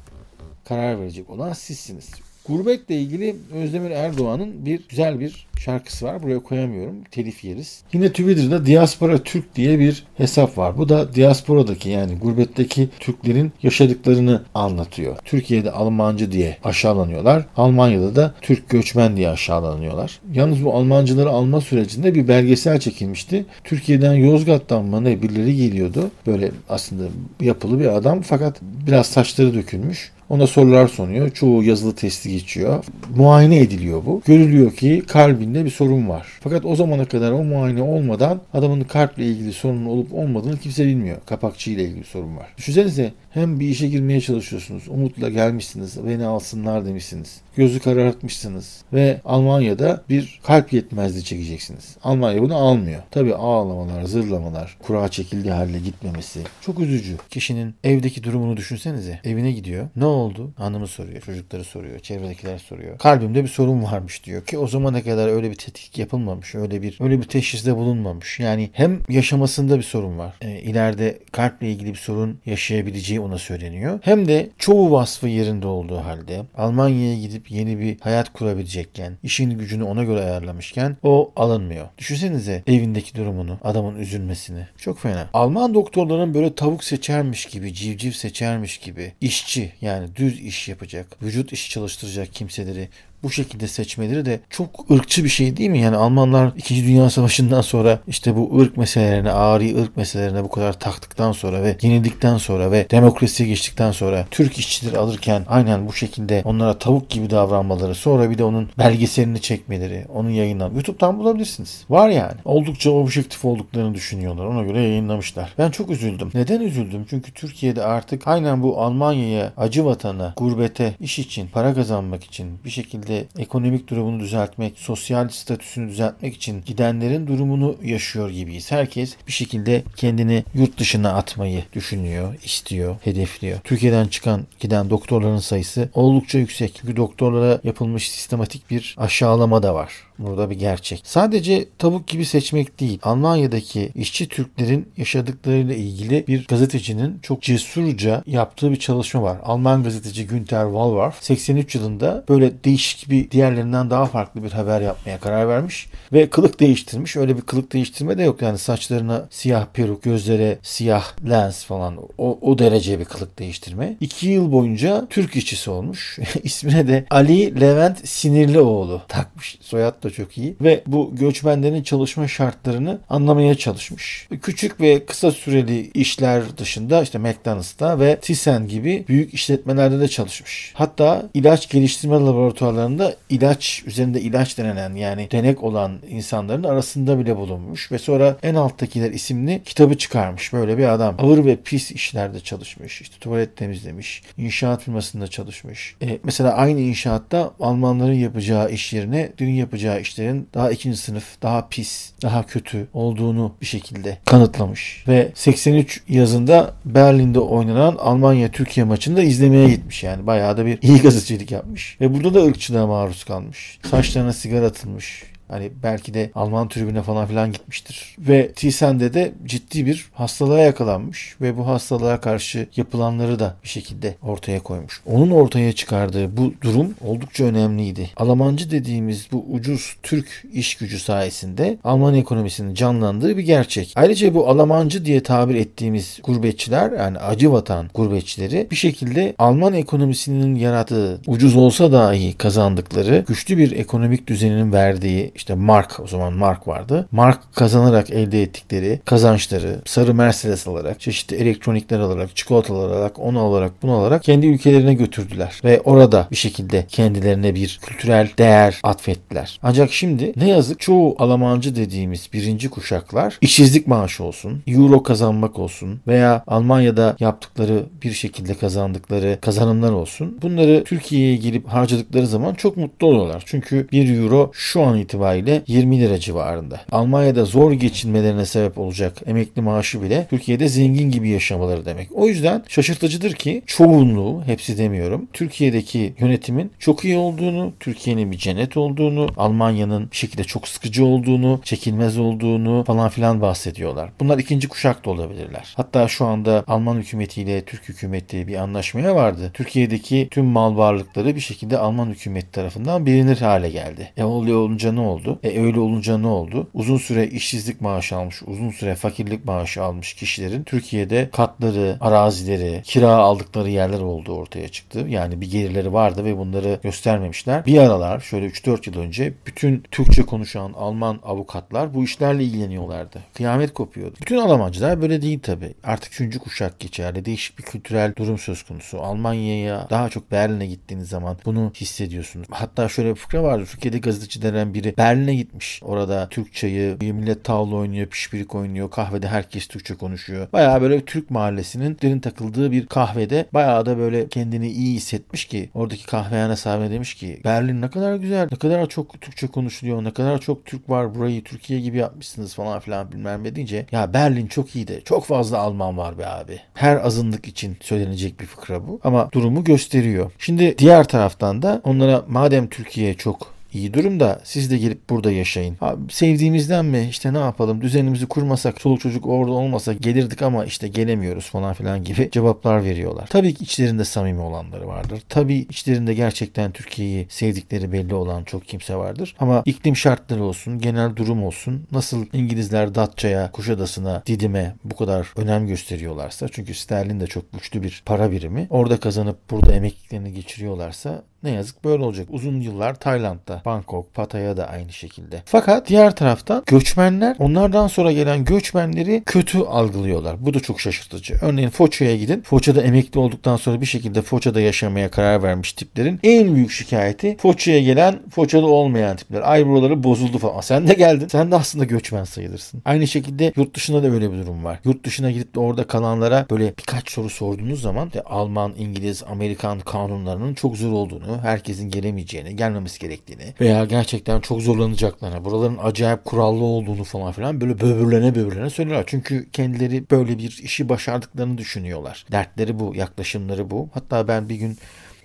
karar 0.65 0.99
verecek 0.99 1.29
olan 1.29 1.53
sizsiniz. 1.53 2.30
Gurbetle 2.47 2.95
ilgili 2.95 3.35
Özdemir 3.53 3.91
Erdoğan'ın 3.91 4.65
bir 4.65 4.81
güzel 4.89 5.19
bir 5.19 5.47
şarkısı 5.59 6.05
var. 6.05 6.23
Buraya 6.23 6.39
koyamıyorum. 6.39 6.95
Telif 7.11 7.43
yeriz. 7.43 7.83
Yine 7.93 8.09
Twitter'da 8.09 8.65
Diaspora 8.65 9.17
Türk 9.17 9.55
diye 9.55 9.79
bir 9.79 10.03
hesap 10.17 10.57
var. 10.57 10.77
Bu 10.77 10.89
da 10.89 11.15
diasporadaki 11.15 11.89
yani 11.89 12.15
gurbetteki 12.15 12.89
Türklerin 12.99 13.51
yaşadıklarını 13.63 14.43
anlatıyor. 14.55 15.17
Türkiye'de 15.25 15.71
Almancı 15.71 16.31
diye 16.31 16.57
aşağılanıyorlar. 16.63 17.45
Almanya'da 17.57 18.15
da 18.15 18.33
Türk 18.41 18.69
göçmen 18.69 19.17
diye 19.17 19.29
aşağılanıyorlar. 19.29 20.19
Yalnız 20.33 20.65
bu 20.65 20.73
Almancıları 20.73 21.29
alma 21.29 21.61
sürecinde 21.61 22.15
bir 22.15 22.27
belgesel 22.27 22.79
çekilmişti. 22.79 23.45
Türkiye'den 23.63 24.13
Yozgat'tan 24.13 24.85
mı 24.85 25.03
ne 25.03 25.21
birileri 25.21 25.55
geliyordu. 25.55 26.11
Böyle 26.27 26.51
aslında 26.69 27.03
yapılı 27.41 27.79
bir 27.79 27.95
adam 27.95 28.21
fakat 28.21 28.61
biraz 28.87 29.07
saçları 29.07 29.53
dökülmüş. 29.53 30.11
Ona 30.31 30.47
sorular 30.47 30.87
soruyor. 30.87 31.29
Çoğu 31.29 31.63
yazılı 31.63 31.95
testi 31.95 32.31
geçiyor. 32.31 32.85
Muayene 33.15 33.57
ediliyor 33.57 34.05
bu. 34.05 34.21
Görülüyor 34.25 34.75
ki 34.75 35.03
kalbinde 35.07 35.65
bir 35.65 35.69
sorun 35.69 36.09
var. 36.09 36.27
Fakat 36.39 36.65
o 36.65 36.75
zamana 36.75 37.05
kadar 37.05 37.31
o 37.31 37.43
muayene 37.43 37.81
olmadan 37.81 38.41
adamın 38.53 38.81
kalple 38.81 39.25
ilgili 39.25 39.53
sorunun 39.53 39.85
olup 39.85 40.13
olmadığını 40.13 40.57
kimse 40.57 40.85
bilmiyor. 40.85 41.17
Kapakçı 41.25 41.71
ile 41.71 41.83
ilgili 41.83 42.03
sorun 42.03 42.37
var. 42.37 42.47
Düşünsenize 42.57 43.13
hem 43.33 43.59
bir 43.59 43.69
işe 43.69 43.87
girmeye 43.87 44.21
çalışıyorsunuz. 44.21 44.83
Umutla 44.87 45.29
gelmişsiniz. 45.29 45.97
Beni 46.07 46.25
alsınlar 46.25 46.85
demişsiniz. 46.85 47.41
Gözü 47.55 47.79
karartmışsınız. 47.79 48.81
Ve 48.93 49.21
Almanya'da 49.25 50.03
bir 50.09 50.39
kalp 50.43 50.73
yetmezliği 50.73 51.23
çekeceksiniz. 51.23 51.97
Almanya 52.03 52.41
bunu 52.41 52.55
almıyor. 52.55 53.01
Tabi 53.11 53.35
ağlamalar, 53.35 54.03
zırlamalar, 54.03 54.77
kura 54.81 55.09
çekildiği 55.09 55.53
halde 55.53 55.79
gitmemesi. 55.79 56.39
Çok 56.61 56.79
üzücü. 56.79 57.17
Kişinin 57.29 57.75
evdeki 57.83 58.23
durumunu 58.23 58.57
düşünsenize. 58.57 59.19
Evine 59.23 59.51
gidiyor. 59.51 59.87
Ne 59.95 60.05
oldu? 60.05 60.51
Hanımı 60.57 60.87
soruyor. 60.87 61.21
Çocukları 61.21 61.63
soruyor. 61.63 61.99
Çevredekiler 61.99 62.57
soruyor. 62.57 62.97
Kalbimde 62.97 63.43
bir 63.43 63.49
sorun 63.49 63.83
varmış 63.83 64.23
diyor 64.23 64.45
ki 64.45 64.57
o 64.57 64.67
zamana 64.67 65.03
kadar 65.03 65.27
öyle 65.27 65.49
bir 65.49 65.55
tetkik 65.55 65.97
yapılmamış. 65.97 66.55
Öyle 66.55 66.81
bir 66.81 66.97
öyle 66.99 67.19
bir 67.19 67.27
teşhiste 67.27 67.75
bulunmamış. 67.75 68.39
Yani 68.39 68.69
hem 68.73 68.99
yaşamasında 69.09 69.77
bir 69.77 69.83
sorun 69.83 70.17
var. 70.17 70.33
E, 70.41 70.59
ileride 70.59 71.19
kalple 71.31 71.71
ilgili 71.71 71.89
bir 71.89 71.95
sorun 71.95 72.39
yaşayabileceği 72.45 73.20
ona 73.21 73.37
söyleniyor. 73.37 73.99
Hem 74.01 74.27
de 74.27 74.49
çoğu 74.57 74.91
vasfı 74.91 75.27
yerinde 75.27 75.67
olduğu 75.67 75.97
halde 75.97 76.41
Almanya'ya 76.57 77.19
gidip 77.19 77.51
yeni 77.51 77.79
bir 77.79 77.99
hayat 77.99 78.33
kurabilecekken, 78.33 79.17
işini 79.23 79.57
gücünü 79.57 79.83
ona 79.83 80.03
göre 80.03 80.19
ayarlamışken 80.19 80.97
o 81.03 81.31
alınmıyor. 81.35 81.87
Düşünsenize 81.97 82.63
evindeki 82.67 83.15
durumunu, 83.15 83.57
adamın 83.63 83.95
üzülmesini. 83.95 84.67
Çok 84.77 84.99
fena. 84.99 85.29
Alman 85.33 85.73
doktorların 85.73 86.33
böyle 86.33 86.55
tavuk 86.55 86.83
seçermiş 86.83 87.45
gibi, 87.45 87.73
civciv 87.73 88.11
seçermiş 88.11 88.77
gibi 88.77 89.13
işçi 89.21 89.73
yani 89.81 90.15
düz 90.15 90.39
iş 90.39 90.69
yapacak, 90.69 91.23
vücut 91.23 91.53
işi 91.53 91.69
çalıştıracak 91.69 92.33
kimseleri 92.33 92.89
bu 93.23 93.31
şekilde 93.31 93.67
seçmeleri 93.67 94.25
de 94.25 94.39
çok 94.49 94.91
ırkçı 94.91 95.23
bir 95.23 95.29
şey 95.29 95.57
değil 95.57 95.69
mi? 95.69 95.79
Yani 95.79 95.95
Almanlar 95.95 96.51
2. 96.57 96.87
Dünya 96.87 97.09
Savaşı'ndan 97.09 97.61
sonra 97.61 97.99
işte 98.07 98.35
bu 98.35 98.59
ırk 98.59 98.77
meselelerine, 98.77 99.31
ağrı 99.31 99.81
ırk 99.81 99.97
meselelerine 99.97 100.43
bu 100.43 100.49
kadar 100.49 100.79
taktıktan 100.79 101.31
sonra 101.31 101.63
ve 101.63 101.77
yenildikten 101.81 102.37
sonra 102.37 102.71
ve 102.71 102.87
demokrasiye 102.91 103.49
geçtikten 103.49 103.91
sonra 103.91 104.25
Türk 104.31 104.57
işçileri 104.59 104.97
alırken 104.97 105.45
aynen 105.47 105.87
bu 105.87 105.93
şekilde 105.93 106.41
onlara 106.45 106.77
tavuk 106.77 107.09
gibi 107.09 107.29
davranmaları, 107.29 107.95
sonra 107.95 108.29
bir 108.29 108.37
de 108.37 108.43
onun 108.43 108.69
belgeselini 108.77 109.41
çekmeleri, 109.41 110.05
onun 110.13 110.29
yayınlan 110.29 110.73
YouTube'dan 110.73 111.19
bulabilirsiniz. 111.19 111.85
Var 111.89 112.09
yani. 112.09 112.35
Oldukça 112.45 112.91
objektif 112.91 113.45
olduklarını 113.45 113.93
düşünüyorlar. 113.93 114.45
Ona 114.45 114.63
göre 114.63 114.81
yayınlamışlar. 114.81 115.53
Ben 115.57 115.71
çok 115.71 115.89
üzüldüm. 115.89 116.31
Neden 116.33 116.61
üzüldüm? 116.61 117.05
Çünkü 117.09 117.31
Türkiye'de 117.31 117.83
artık 117.83 118.27
aynen 118.27 118.63
bu 118.63 118.81
Almanya'ya, 118.81 119.53
acı 119.57 119.85
vatana, 119.85 120.33
gurbete, 120.37 120.95
iş 120.99 121.19
için, 121.19 121.47
para 121.47 121.73
kazanmak 121.73 122.23
için 122.23 122.47
bir 122.65 122.69
şekilde 122.69 123.10
şekilde 123.11 123.41
ekonomik 123.41 123.87
durumunu 123.89 124.19
düzeltmek, 124.19 124.79
sosyal 124.79 125.29
statüsünü 125.29 125.89
düzeltmek 125.89 126.35
için 126.35 126.63
gidenlerin 126.65 127.27
durumunu 127.27 127.75
yaşıyor 127.83 128.29
gibiyiz. 128.29 128.71
Herkes 128.71 129.15
bir 129.27 129.31
şekilde 129.31 129.83
kendini 129.95 130.43
yurt 130.53 130.77
dışına 130.79 131.13
atmayı 131.13 131.63
düşünüyor, 131.73 132.35
istiyor, 132.43 132.95
hedefliyor. 133.03 133.59
Türkiye'den 133.63 134.07
çıkan 134.07 134.47
giden 134.59 134.89
doktorların 134.89 135.39
sayısı 135.39 135.89
oldukça 135.93 136.37
yüksek. 136.39 136.75
Çünkü 136.81 136.95
doktorlara 136.95 137.59
yapılmış 137.63 138.11
sistematik 138.11 138.69
bir 138.69 138.95
aşağılama 138.97 139.63
da 139.63 139.73
var. 139.73 139.91
Burada 140.19 140.49
bir 140.49 140.55
gerçek. 140.55 141.01
Sadece 141.03 141.65
tavuk 141.77 142.07
gibi 142.07 142.25
seçmek 142.25 142.79
değil. 142.79 142.99
Almanya'daki 143.03 143.91
işçi 143.95 144.27
Türklerin 144.27 144.89
yaşadıklarıyla 144.97 145.75
ilgili 145.75 146.27
bir 146.27 146.47
gazetecinin 146.47 147.19
çok 147.21 147.41
cesurca 147.41 148.23
yaptığı 148.25 148.71
bir 148.71 148.75
çalışma 148.75 149.21
var. 149.21 149.37
Alman 149.43 149.83
gazeteci 149.83 150.27
Günter 150.27 150.63
Wallwarf 150.63 151.23
83 151.23 151.75
yılında 151.75 152.23
böyle 152.29 152.63
değişik 152.63 153.09
bir 153.09 153.31
diğerlerinden 153.31 153.89
daha 153.89 154.05
farklı 154.05 154.43
bir 154.43 154.51
haber 154.51 154.81
yapmaya 154.81 155.19
karar 155.19 155.47
vermiş 155.47 155.87
ve 156.13 156.29
kılık 156.29 156.59
değiştirmiş. 156.59 157.15
Öyle 157.15 157.37
bir 157.37 157.41
kılık 157.41 157.73
değiştirme 157.73 158.17
de 158.17 158.23
yok 158.23 158.41
yani 158.41 158.57
saçlarına 158.57 159.27
siyah 159.29 159.65
peruk, 159.73 160.03
gözlere 160.03 160.57
siyah 160.63 161.29
lens 161.29 161.65
falan 161.65 161.97
o, 162.17 162.39
o 162.41 162.59
derece 162.59 162.99
bir 162.99 163.05
kılık 163.05 163.39
değiştirme. 163.39 163.97
İki 163.99 164.27
yıl 164.27 164.51
boyunca 164.51 165.07
Türk 165.09 165.35
işçisi 165.35 165.69
olmuş. 165.69 166.19
İsmine 166.43 166.87
de 166.87 167.05
Ali 167.09 167.61
Levent 167.61 168.07
Sinirlioğlu 168.07 169.01
takmış. 169.07 169.57
Soyad 169.61 170.00
da 170.03 170.09
çok 170.09 170.37
iyi. 170.37 170.55
Ve 170.61 170.83
bu 170.87 171.15
göçmenlerin 171.15 171.83
çalışma 171.83 172.27
şartlarını 172.27 172.99
anlamaya 173.09 173.55
çalışmış. 173.55 174.27
Küçük 174.41 174.81
ve 174.81 175.05
kısa 175.05 175.31
süreli 175.31 175.91
işler 175.93 176.57
dışında 176.57 177.03
işte 177.03 177.17
McDonald's'ta 177.17 177.99
ve 177.99 178.19
Thyssen 178.19 178.67
gibi 178.67 179.05
büyük 179.07 179.33
işletmelerde 179.33 179.99
de 179.99 180.07
çalışmış. 180.07 180.71
Hatta 180.75 181.29
ilaç 181.33 181.69
geliştirme 181.69 182.15
laboratuvarlarında 182.15 183.15
ilaç 183.29 183.83
üzerinde 183.85 184.21
ilaç 184.21 184.57
denenen 184.57 184.95
yani 184.95 185.27
denek 185.31 185.63
olan 185.63 185.99
insanların 186.09 186.63
arasında 186.63 187.19
bile 187.19 187.37
bulunmuş 187.37 187.91
ve 187.91 187.99
sonra 187.99 188.37
en 188.43 188.55
alttakiler 188.55 189.11
isimli 189.11 189.61
kitabı 189.65 189.97
çıkarmış. 189.97 190.53
Böyle 190.53 190.77
bir 190.77 190.93
adam. 190.93 191.15
Ağır 191.19 191.45
ve 191.45 191.55
pis 191.55 191.91
işlerde 191.91 192.39
çalışmış. 192.39 193.01
İşte 193.01 193.15
tuvalet 193.19 193.57
temizlemiş. 193.57 194.23
inşaat 194.37 194.83
firmasında 194.83 195.27
çalışmış. 195.27 195.95
E, 196.01 196.19
mesela 196.23 196.53
aynı 196.53 196.79
inşaatta 196.79 197.51
Almanların 197.59 198.13
yapacağı 198.13 198.71
iş 198.71 198.93
yerine 198.93 199.31
dün 199.37 199.49
yapacağı 199.49 199.90
işlerin 199.99 200.47
daha 200.53 200.71
ikinci 200.71 200.97
sınıf, 200.97 201.41
daha 201.41 201.67
pis, 201.67 202.11
daha 202.21 202.45
kötü 202.45 202.87
olduğunu 202.93 203.55
bir 203.61 203.65
şekilde 203.65 204.17
kanıtlamış. 204.25 205.03
Ve 205.07 205.31
83 205.35 206.01
yazında 206.09 206.73
Berlin'de 206.85 207.39
oynanan 207.39 207.95
Almanya-Türkiye 207.95 208.83
maçını 208.83 209.17
da 209.17 209.23
izlemeye 209.23 209.69
gitmiş. 209.69 210.03
Yani 210.03 210.27
bayağı 210.27 210.57
da 210.57 210.65
bir 210.65 210.79
iyi 210.81 211.01
gazetecilik 211.01 211.51
yapmış. 211.51 211.97
Ve 212.01 212.13
burada 212.13 212.33
da 212.33 212.45
ırkçılığa 212.45 212.87
maruz 212.87 213.23
kalmış. 213.23 213.79
Saçlarına 213.91 214.33
sigara 214.33 214.65
atılmış. 214.65 215.23
Hani 215.51 215.71
belki 215.83 216.13
de 216.13 216.31
Alman 216.35 216.67
tribüne 216.67 217.01
falan 217.01 217.27
filan 217.27 217.51
gitmiştir. 217.51 218.15
Ve 218.19 218.51
Thysen'de 218.51 219.13
de 219.13 219.31
ciddi 219.45 219.85
bir 219.85 220.05
hastalığa 220.13 220.59
yakalanmış 220.59 221.35
ve 221.41 221.57
bu 221.57 221.67
hastalığa 221.67 222.21
karşı 222.21 222.67
yapılanları 222.75 223.39
da 223.39 223.55
bir 223.63 223.69
şekilde 223.69 224.15
ortaya 224.21 224.59
koymuş. 224.59 225.01
Onun 225.05 225.31
ortaya 225.31 225.73
çıkardığı 225.73 226.37
bu 226.37 226.53
durum 226.61 226.95
oldukça 227.05 227.43
önemliydi. 227.43 228.09
Almancı 228.17 228.71
dediğimiz 228.71 229.27
bu 229.31 229.45
ucuz 229.51 229.95
Türk 230.03 230.43
iş 230.53 230.75
gücü 230.75 230.99
sayesinde 230.99 231.77
Alman 231.83 232.15
ekonomisinin 232.15 232.73
canlandığı 232.73 233.37
bir 233.37 233.43
gerçek. 233.43 233.93
Ayrıca 233.95 234.33
bu 234.33 234.49
Almancı 234.49 235.05
diye 235.05 235.23
tabir 235.23 235.55
ettiğimiz 235.55 236.19
gurbetçiler 236.23 236.91
yani 236.91 237.17
acı 237.17 237.51
vatan 237.51 237.89
gurbetçileri 237.93 238.67
bir 238.71 238.75
şekilde 238.75 239.35
Alman 239.37 239.73
ekonomisinin 239.73 240.55
yarattığı 240.55 241.21
ucuz 241.27 241.55
olsa 241.55 241.91
dahi 241.91 242.33
kazandıkları 242.33 243.25
güçlü 243.27 243.57
bir 243.57 243.71
ekonomik 243.71 244.27
düzeninin 244.27 244.73
verdiği 244.73 245.31
işte 245.41 245.55
mark 245.55 245.99
o 245.99 246.07
zaman 246.07 246.33
mark 246.33 246.67
vardı. 246.67 247.07
Mark 247.11 247.39
kazanarak 247.55 248.09
elde 248.09 248.41
ettikleri 248.41 248.99
kazançları 249.05 249.81
sarı 249.85 250.13
Mercedes 250.13 250.67
alarak, 250.67 250.99
çeşitli 250.99 251.35
elektronikler 251.35 251.99
alarak, 251.99 252.35
çikolatalar 252.35 252.89
alarak, 252.89 253.19
onu 253.19 253.39
alarak, 253.39 253.71
bunu 253.81 253.91
alarak 253.91 254.23
kendi 254.23 254.47
ülkelerine 254.47 254.93
götürdüler. 254.93 255.59
Ve 255.63 255.81
orada 255.81 256.27
bir 256.31 256.35
şekilde 256.35 256.85
kendilerine 256.87 257.55
bir 257.55 257.79
kültürel 257.85 258.29
değer 258.37 258.79
atfettiler. 258.83 259.59
Ancak 259.63 259.91
şimdi 259.91 260.33
ne 260.35 260.49
yazık 260.49 260.79
çoğu 260.79 261.15
Almancı 261.19 261.75
dediğimiz 261.75 262.29
birinci 262.33 262.69
kuşaklar 262.69 263.37
işsizlik 263.41 263.87
maaşı 263.87 264.23
olsun, 264.23 264.63
euro 264.67 265.03
kazanmak 265.03 265.59
olsun 265.59 266.01
veya 266.07 266.43
Almanya'da 266.47 267.15
yaptıkları 267.19 267.83
bir 268.03 268.11
şekilde 268.11 268.53
kazandıkları 268.53 269.37
kazanımlar 269.41 269.91
olsun. 269.91 270.37
Bunları 270.41 270.83
Türkiye'ye 270.83 271.35
gelip 271.35 271.67
harcadıkları 271.67 272.27
zaman 272.27 272.53
çok 272.53 272.77
mutlu 272.77 273.07
oluyorlar. 273.07 273.43
Çünkü 273.45 273.87
bir 273.91 274.17
euro 274.19 274.51
şu 274.53 274.81
an 274.81 274.97
itibariyle 274.97 275.30
itibariyle 275.35 275.63
20 275.67 275.99
lira 275.99 276.19
civarında. 276.19 276.81
Almanya'da 276.91 277.45
zor 277.45 277.71
geçinmelerine 277.71 278.45
sebep 278.45 278.77
olacak 278.77 279.17
emekli 279.25 279.61
maaşı 279.61 280.01
bile 280.01 280.27
Türkiye'de 280.29 280.67
zengin 280.67 281.11
gibi 281.11 281.29
yaşamaları 281.29 281.85
demek. 281.85 282.09
O 282.13 282.27
yüzden 282.27 282.63
şaşırtıcıdır 282.67 283.33
ki 283.33 283.61
çoğunluğu, 283.65 284.43
hepsi 284.45 284.77
demiyorum, 284.77 285.27
Türkiye'deki 285.33 286.13
yönetimin 286.19 286.71
çok 286.79 287.05
iyi 287.05 287.17
olduğunu, 287.17 287.73
Türkiye'nin 287.79 288.31
bir 288.31 288.37
cennet 288.37 288.77
olduğunu, 288.77 289.29
Almanya'nın 289.37 290.11
bir 290.11 290.15
şekilde 290.15 290.43
çok 290.43 290.67
sıkıcı 290.67 291.05
olduğunu, 291.05 291.59
çekilmez 291.63 292.17
olduğunu 292.17 292.83
falan 292.83 293.09
filan 293.09 293.41
bahsediyorlar. 293.41 294.09
Bunlar 294.19 294.37
ikinci 294.37 294.67
kuşak 294.67 295.05
da 295.05 295.09
olabilirler. 295.09 295.73
Hatta 295.75 296.07
şu 296.07 296.25
anda 296.25 296.63
Alman 296.67 296.95
hükümetiyle 296.95 297.61
Türk 297.61 297.89
hükümeti 297.89 298.47
bir 298.47 298.55
anlaşmaya 298.55 299.15
vardı. 299.15 299.51
Türkiye'deki 299.53 300.27
tüm 300.31 300.45
mal 300.45 300.77
varlıkları 300.77 301.35
bir 301.35 301.41
şekilde 301.41 301.77
Alman 301.77 302.07
hükümeti 302.07 302.51
tarafından 302.51 303.05
bilinir 303.05 303.37
hale 303.37 303.69
geldi. 303.69 304.11
E 304.17 304.23
oluyor 304.23 304.57
olunca 304.57 304.91
ne 304.91 304.99
oldu? 304.99 305.20
Oldu. 305.21 305.39
E 305.43 305.61
öyle 305.61 305.79
olunca 305.79 306.17
ne 306.17 306.27
oldu? 306.27 306.67
Uzun 306.73 306.97
süre 306.97 307.27
işsizlik 307.27 307.81
maaşı 307.81 308.15
almış, 308.15 308.41
uzun 308.43 308.69
süre 308.69 308.95
fakirlik 308.95 309.45
maaşı 309.45 309.83
almış 309.83 310.13
kişilerin 310.13 310.63
Türkiye'de 310.63 311.29
katları, 311.33 311.97
arazileri, 312.01 312.81
kira 312.83 313.09
aldıkları 313.09 313.69
yerler 313.69 313.99
olduğu 313.99 314.33
ortaya 314.33 314.69
çıktı. 314.69 315.05
Yani 315.09 315.41
bir 315.41 315.51
gelirleri 315.51 315.93
vardı 315.93 316.25
ve 316.25 316.37
bunları 316.37 316.79
göstermemişler. 316.83 317.65
Bir 317.65 317.77
aralar 317.77 318.19
şöyle 318.19 318.47
3-4 318.47 318.89
yıl 318.89 319.01
önce 319.01 319.33
bütün 319.45 319.83
Türkçe 319.91 320.21
konuşan 320.21 320.73
Alman 320.73 321.19
avukatlar 321.23 321.93
bu 321.93 322.03
işlerle 322.03 322.43
ilgileniyorlardı. 322.43 323.19
Kıyamet 323.33 323.73
kopuyordu. 323.73 324.15
Bütün 324.21 324.37
Almancılar 324.37 325.01
böyle 325.01 325.21
değil 325.21 325.39
tabi. 325.39 325.73
Artık 325.83 326.13
üçüncü 326.13 326.39
kuşak 326.39 326.79
geçerli. 326.79 327.25
Değişik 327.25 327.59
bir 327.59 327.63
kültürel 327.63 328.15
durum 328.15 328.37
söz 328.37 328.63
konusu. 328.63 329.01
Almanya'ya 329.01 329.87
daha 329.89 330.09
çok 330.09 330.31
Berlin'e 330.31 330.67
gittiğiniz 330.67 331.09
zaman 331.09 331.37
bunu 331.45 331.71
hissediyorsunuz. 331.75 332.47
Hatta 332.51 332.89
şöyle 332.89 333.09
bir 333.09 333.15
fıkra 333.15 333.43
vardı. 333.43 333.65
Türkiye'de 333.71 333.97
gazeteci 333.97 334.41
denen 334.41 334.73
biri 334.73 334.93
Berlin'e 335.01 335.35
gitmiş. 335.35 335.81
Orada 335.83 336.27
Türk 336.29 336.53
çayı, 336.53 336.97
millet 337.01 337.43
tavla 337.43 337.75
oynuyor, 337.75 338.07
pişpirik 338.07 338.55
oynuyor. 338.55 338.91
Kahvede 338.91 339.27
herkes 339.27 339.67
Türkçe 339.67 339.95
konuşuyor. 339.95 340.47
Bayağı 340.53 340.81
böyle 340.81 341.05
Türk 341.05 341.31
mahallesinin 341.31 341.97
derin 342.01 342.19
takıldığı 342.19 342.71
bir 342.71 342.85
kahvede 342.85 343.45
bayağı 343.53 343.85
da 343.85 343.97
böyle 343.97 344.29
kendini 344.29 344.69
iyi 344.69 344.95
hissetmiş 344.95 345.45
ki 345.45 345.69
oradaki 345.73 346.05
kahvehane 346.05 346.55
sahibi 346.55 346.93
demiş 346.93 347.13
ki 347.13 347.41
Berlin 347.43 347.81
ne 347.81 347.89
kadar 347.89 348.15
güzel, 348.15 348.47
ne 348.51 348.57
kadar 348.57 348.89
çok 348.89 349.21
Türkçe 349.21 349.47
konuşuluyor, 349.47 350.03
ne 350.03 350.11
kadar 350.13 350.39
çok 350.39 350.65
Türk 350.65 350.89
var 350.89 351.15
burayı 351.15 351.43
Türkiye 351.43 351.79
gibi 351.79 351.97
yapmışsınız 351.97 352.53
falan 352.53 352.79
filan 352.79 353.11
bilmem 353.11 353.43
ne 353.43 353.55
deyince 353.55 353.85
ya 353.91 354.13
Berlin 354.13 354.47
çok 354.47 354.75
iyi 354.75 354.87
de 354.87 355.01
çok 355.01 355.25
fazla 355.25 355.57
Alman 355.57 355.97
var 355.97 356.17
be 356.17 356.27
abi. 356.27 356.59
Her 356.73 357.05
azınlık 357.05 357.47
için 357.47 357.77
söylenecek 357.81 358.39
bir 358.39 358.45
fıkra 358.45 358.87
bu 358.87 358.99
ama 359.03 359.29
durumu 359.31 359.63
gösteriyor. 359.63 360.31
Şimdi 360.37 360.77
diğer 360.77 361.03
taraftan 361.03 361.61
da 361.61 361.81
onlara 361.83 362.25
madem 362.27 362.69
Türkiye 362.69 363.13
çok 363.13 363.60
iyi 363.73 363.93
durumda. 363.93 364.39
Siz 364.43 364.71
de 364.71 364.77
gelip 364.77 365.09
burada 365.09 365.31
yaşayın. 365.31 365.77
Abi, 365.81 366.13
sevdiğimizden 366.13 366.85
mi 366.85 367.07
işte 367.09 367.33
ne 367.33 367.39
yapalım 367.39 367.81
düzenimizi 367.81 368.25
kurmasak 368.25 368.79
çoluk 368.79 369.01
çocuk 369.01 369.25
orada 369.25 369.51
olmasa 369.51 369.93
gelirdik 369.93 370.41
ama 370.41 370.65
işte 370.65 370.87
gelemiyoruz 370.87 371.49
falan 371.49 371.73
filan 371.73 372.03
gibi 372.03 372.29
cevaplar 372.31 372.83
veriyorlar. 372.83 373.27
Tabii 373.29 373.53
ki 373.53 373.63
içlerinde 373.63 374.05
samimi 374.05 374.41
olanları 374.41 374.87
vardır. 374.87 375.21
Tabii 375.29 375.55
içlerinde 375.55 376.13
gerçekten 376.13 376.71
Türkiye'yi 376.71 377.27
sevdikleri 377.29 377.91
belli 377.91 378.13
olan 378.13 378.43
çok 378.43 378.67
kimse 378.67 378.95
vardır. 378.95 379.35
Ama 379.39 379.63
iklim 379.65 379.95
şartları 379.95 380.43
olsun, 380.43 380.79
genel 380.79 381.15
durum 381.15 381.43
olsun, 381.43 381.87
nasıl 381.91 382.25
İngilizler 382.33 382.95
Datça'ya, 382.95 383.51
Kuşadası'na, 383.51 384.23
Didim'e 384.25 384.75
bu 384.83 384.95
kadar 384.95 385.27
önem 385.35 385.67
gösteriyorlarsa 385.67 386.47
çünkü 386.51 386.73
sterlin 386.73 387.19
de 387.19 387.27
çok 387.27 387.53
güçlü 387.53 387.83
bir 387.83 388.03
para 388.05 388.31
birimi. 388.31 388.67
Orada 388.69 388.99
kazanıp 388.99 389.51
burada 389.51 389.73
emeklilerini 389.73 390.33
geçiriyorlarsa 390.33 391.23
ne 391.43 391.51
yazık 391.51 391.83
böyle 391.83 392.03
olacak. 392.03 392.27
Uzun 392.29 392.61
yıllar 392.61 392.95
Tayland'da, 392.95 393.61
Bangkok, 393.65 394.13
Pattaya 394.13 394.57
da 394.57 394.67
aynı 394.67 394.93
şekilde. 394.93 395.41
Fakat 395.45 395.87
diğer 395.87 396.15
taraftan 396.15 396.63
göçmenler 396.65 397.35
onlardan 397.39 397.87
sonra 397.87 398.11
gelen 398.11 398.45
göçmenleri 398.45 399.23
kötü 399.25 399.59
algılıyorlar. 399.59 400.45
Bu 400.45 400.53
da 400.53 400.59
çok 400.59 400.81
şaşırtıcı. 400.81 401.35
Örneğin 401.41 401.69
Foça'ya 401.69 402.15
gidin. 402.15 402.41
Foça'da 402.41 402.81
emekli 402.81 403.19
olduktan 403.19 403.57
sonra 403.57 403.81
bir 403.81 403.85
şekilde 403.85 404.21
Foça'da 404.21 404.61
yaşamaya 404.61 405.11
karar 405.11 405.43
vermiş 405.43 405.73
tiplerin 405.73 406.19
en 406.23 406.55
büyük 406.55 406.71
şikayeti 406.71 407.37
Foça'ya 407.37 407.81
gelen 407.81 408.19
Foça'da 408.29 408.65
olmayan 408.65 409.15
tipler. 409.15 409.51
Ay 409.51 409.67
buraları 409.67 410.03
bozuldu 410.03 410.37
falan. 410.37 410.61
Sen 410.61 410.87
de 410.87 410.93
geldin. 410.93 411.27
Sen 411.27 411.51
de 411.51 411.55
aslında 411.55 411.85
göçmen 411.85 412.23
sayılırsın. 412.23 412.81
Aynı 412.85 413.07
şekilde 413.07 413.53
yurt 413.55 413.75
dışında 413.75 414.03
da 414.03 414.11
böyle 414.11 414.31
bir 414.31 414.37
durum 414.37 414.63
var. 414.63 414.79
Yurt 414.85 415.05
dışına 415.05 415.31
gidip 415.31 415.55
de 415.55 415.59
orada 415.59 415.87
kalanlara 415.87 416.45
böyle 416.51 416.73
birkaç 416.79 417.11
soru 417.11 417.29
sorduğunuz 417.29 417.81
zaman 417.81 418.11
Alman, 418.25 418.73
İngiliz, 418.77 419.23
Amerikan 419.23 419.79
kanunlarının 419.79 420.53
çok 420.53 420.77
zor 420.77 420.91
olduğunu 420.91 421.30
olduğunu, 421.31 421.43
herkesin 421.43 421.89
gelemeyeceğini, 421.89 422.55
gelmemesi 422.55 422.99
gerektiğini 422.99 423.53
veya 423.61 423.85
gerçekten 423.85 424.39
çok 424.39 424.61
zorlanacaklarını, 424.61 425.45
buraların 425.45 425.77
acayip 425.83 426.25
kurallı 426.25 426.63
olduğunu 426.63 427.03
falan 427.03 427.31
filan 427.31 427.61
böyle 427.61 427.79
böbürlene 427.79 428.35
böbürlene 428.35 428.69
söylüyorlar. 428.69 429.03
Çünkü 429.07 429.49
kendileri 429.51 430.03
böyle 430.11 430.37
bir 430.37 430.59
işi 430.63 430.89
başardıklarını 430.89 431.57
düşünüyorlar. 431.57 432.25
Dertleri 432.31 432.79
bu, 432.79 432.95
yaklaşımları 432.95 433.69
bu. 433.71 433.89
Hatta 433.93 434.27
ben 434.27 434.49
bir 434.49 434.55
gün 434.55 434.77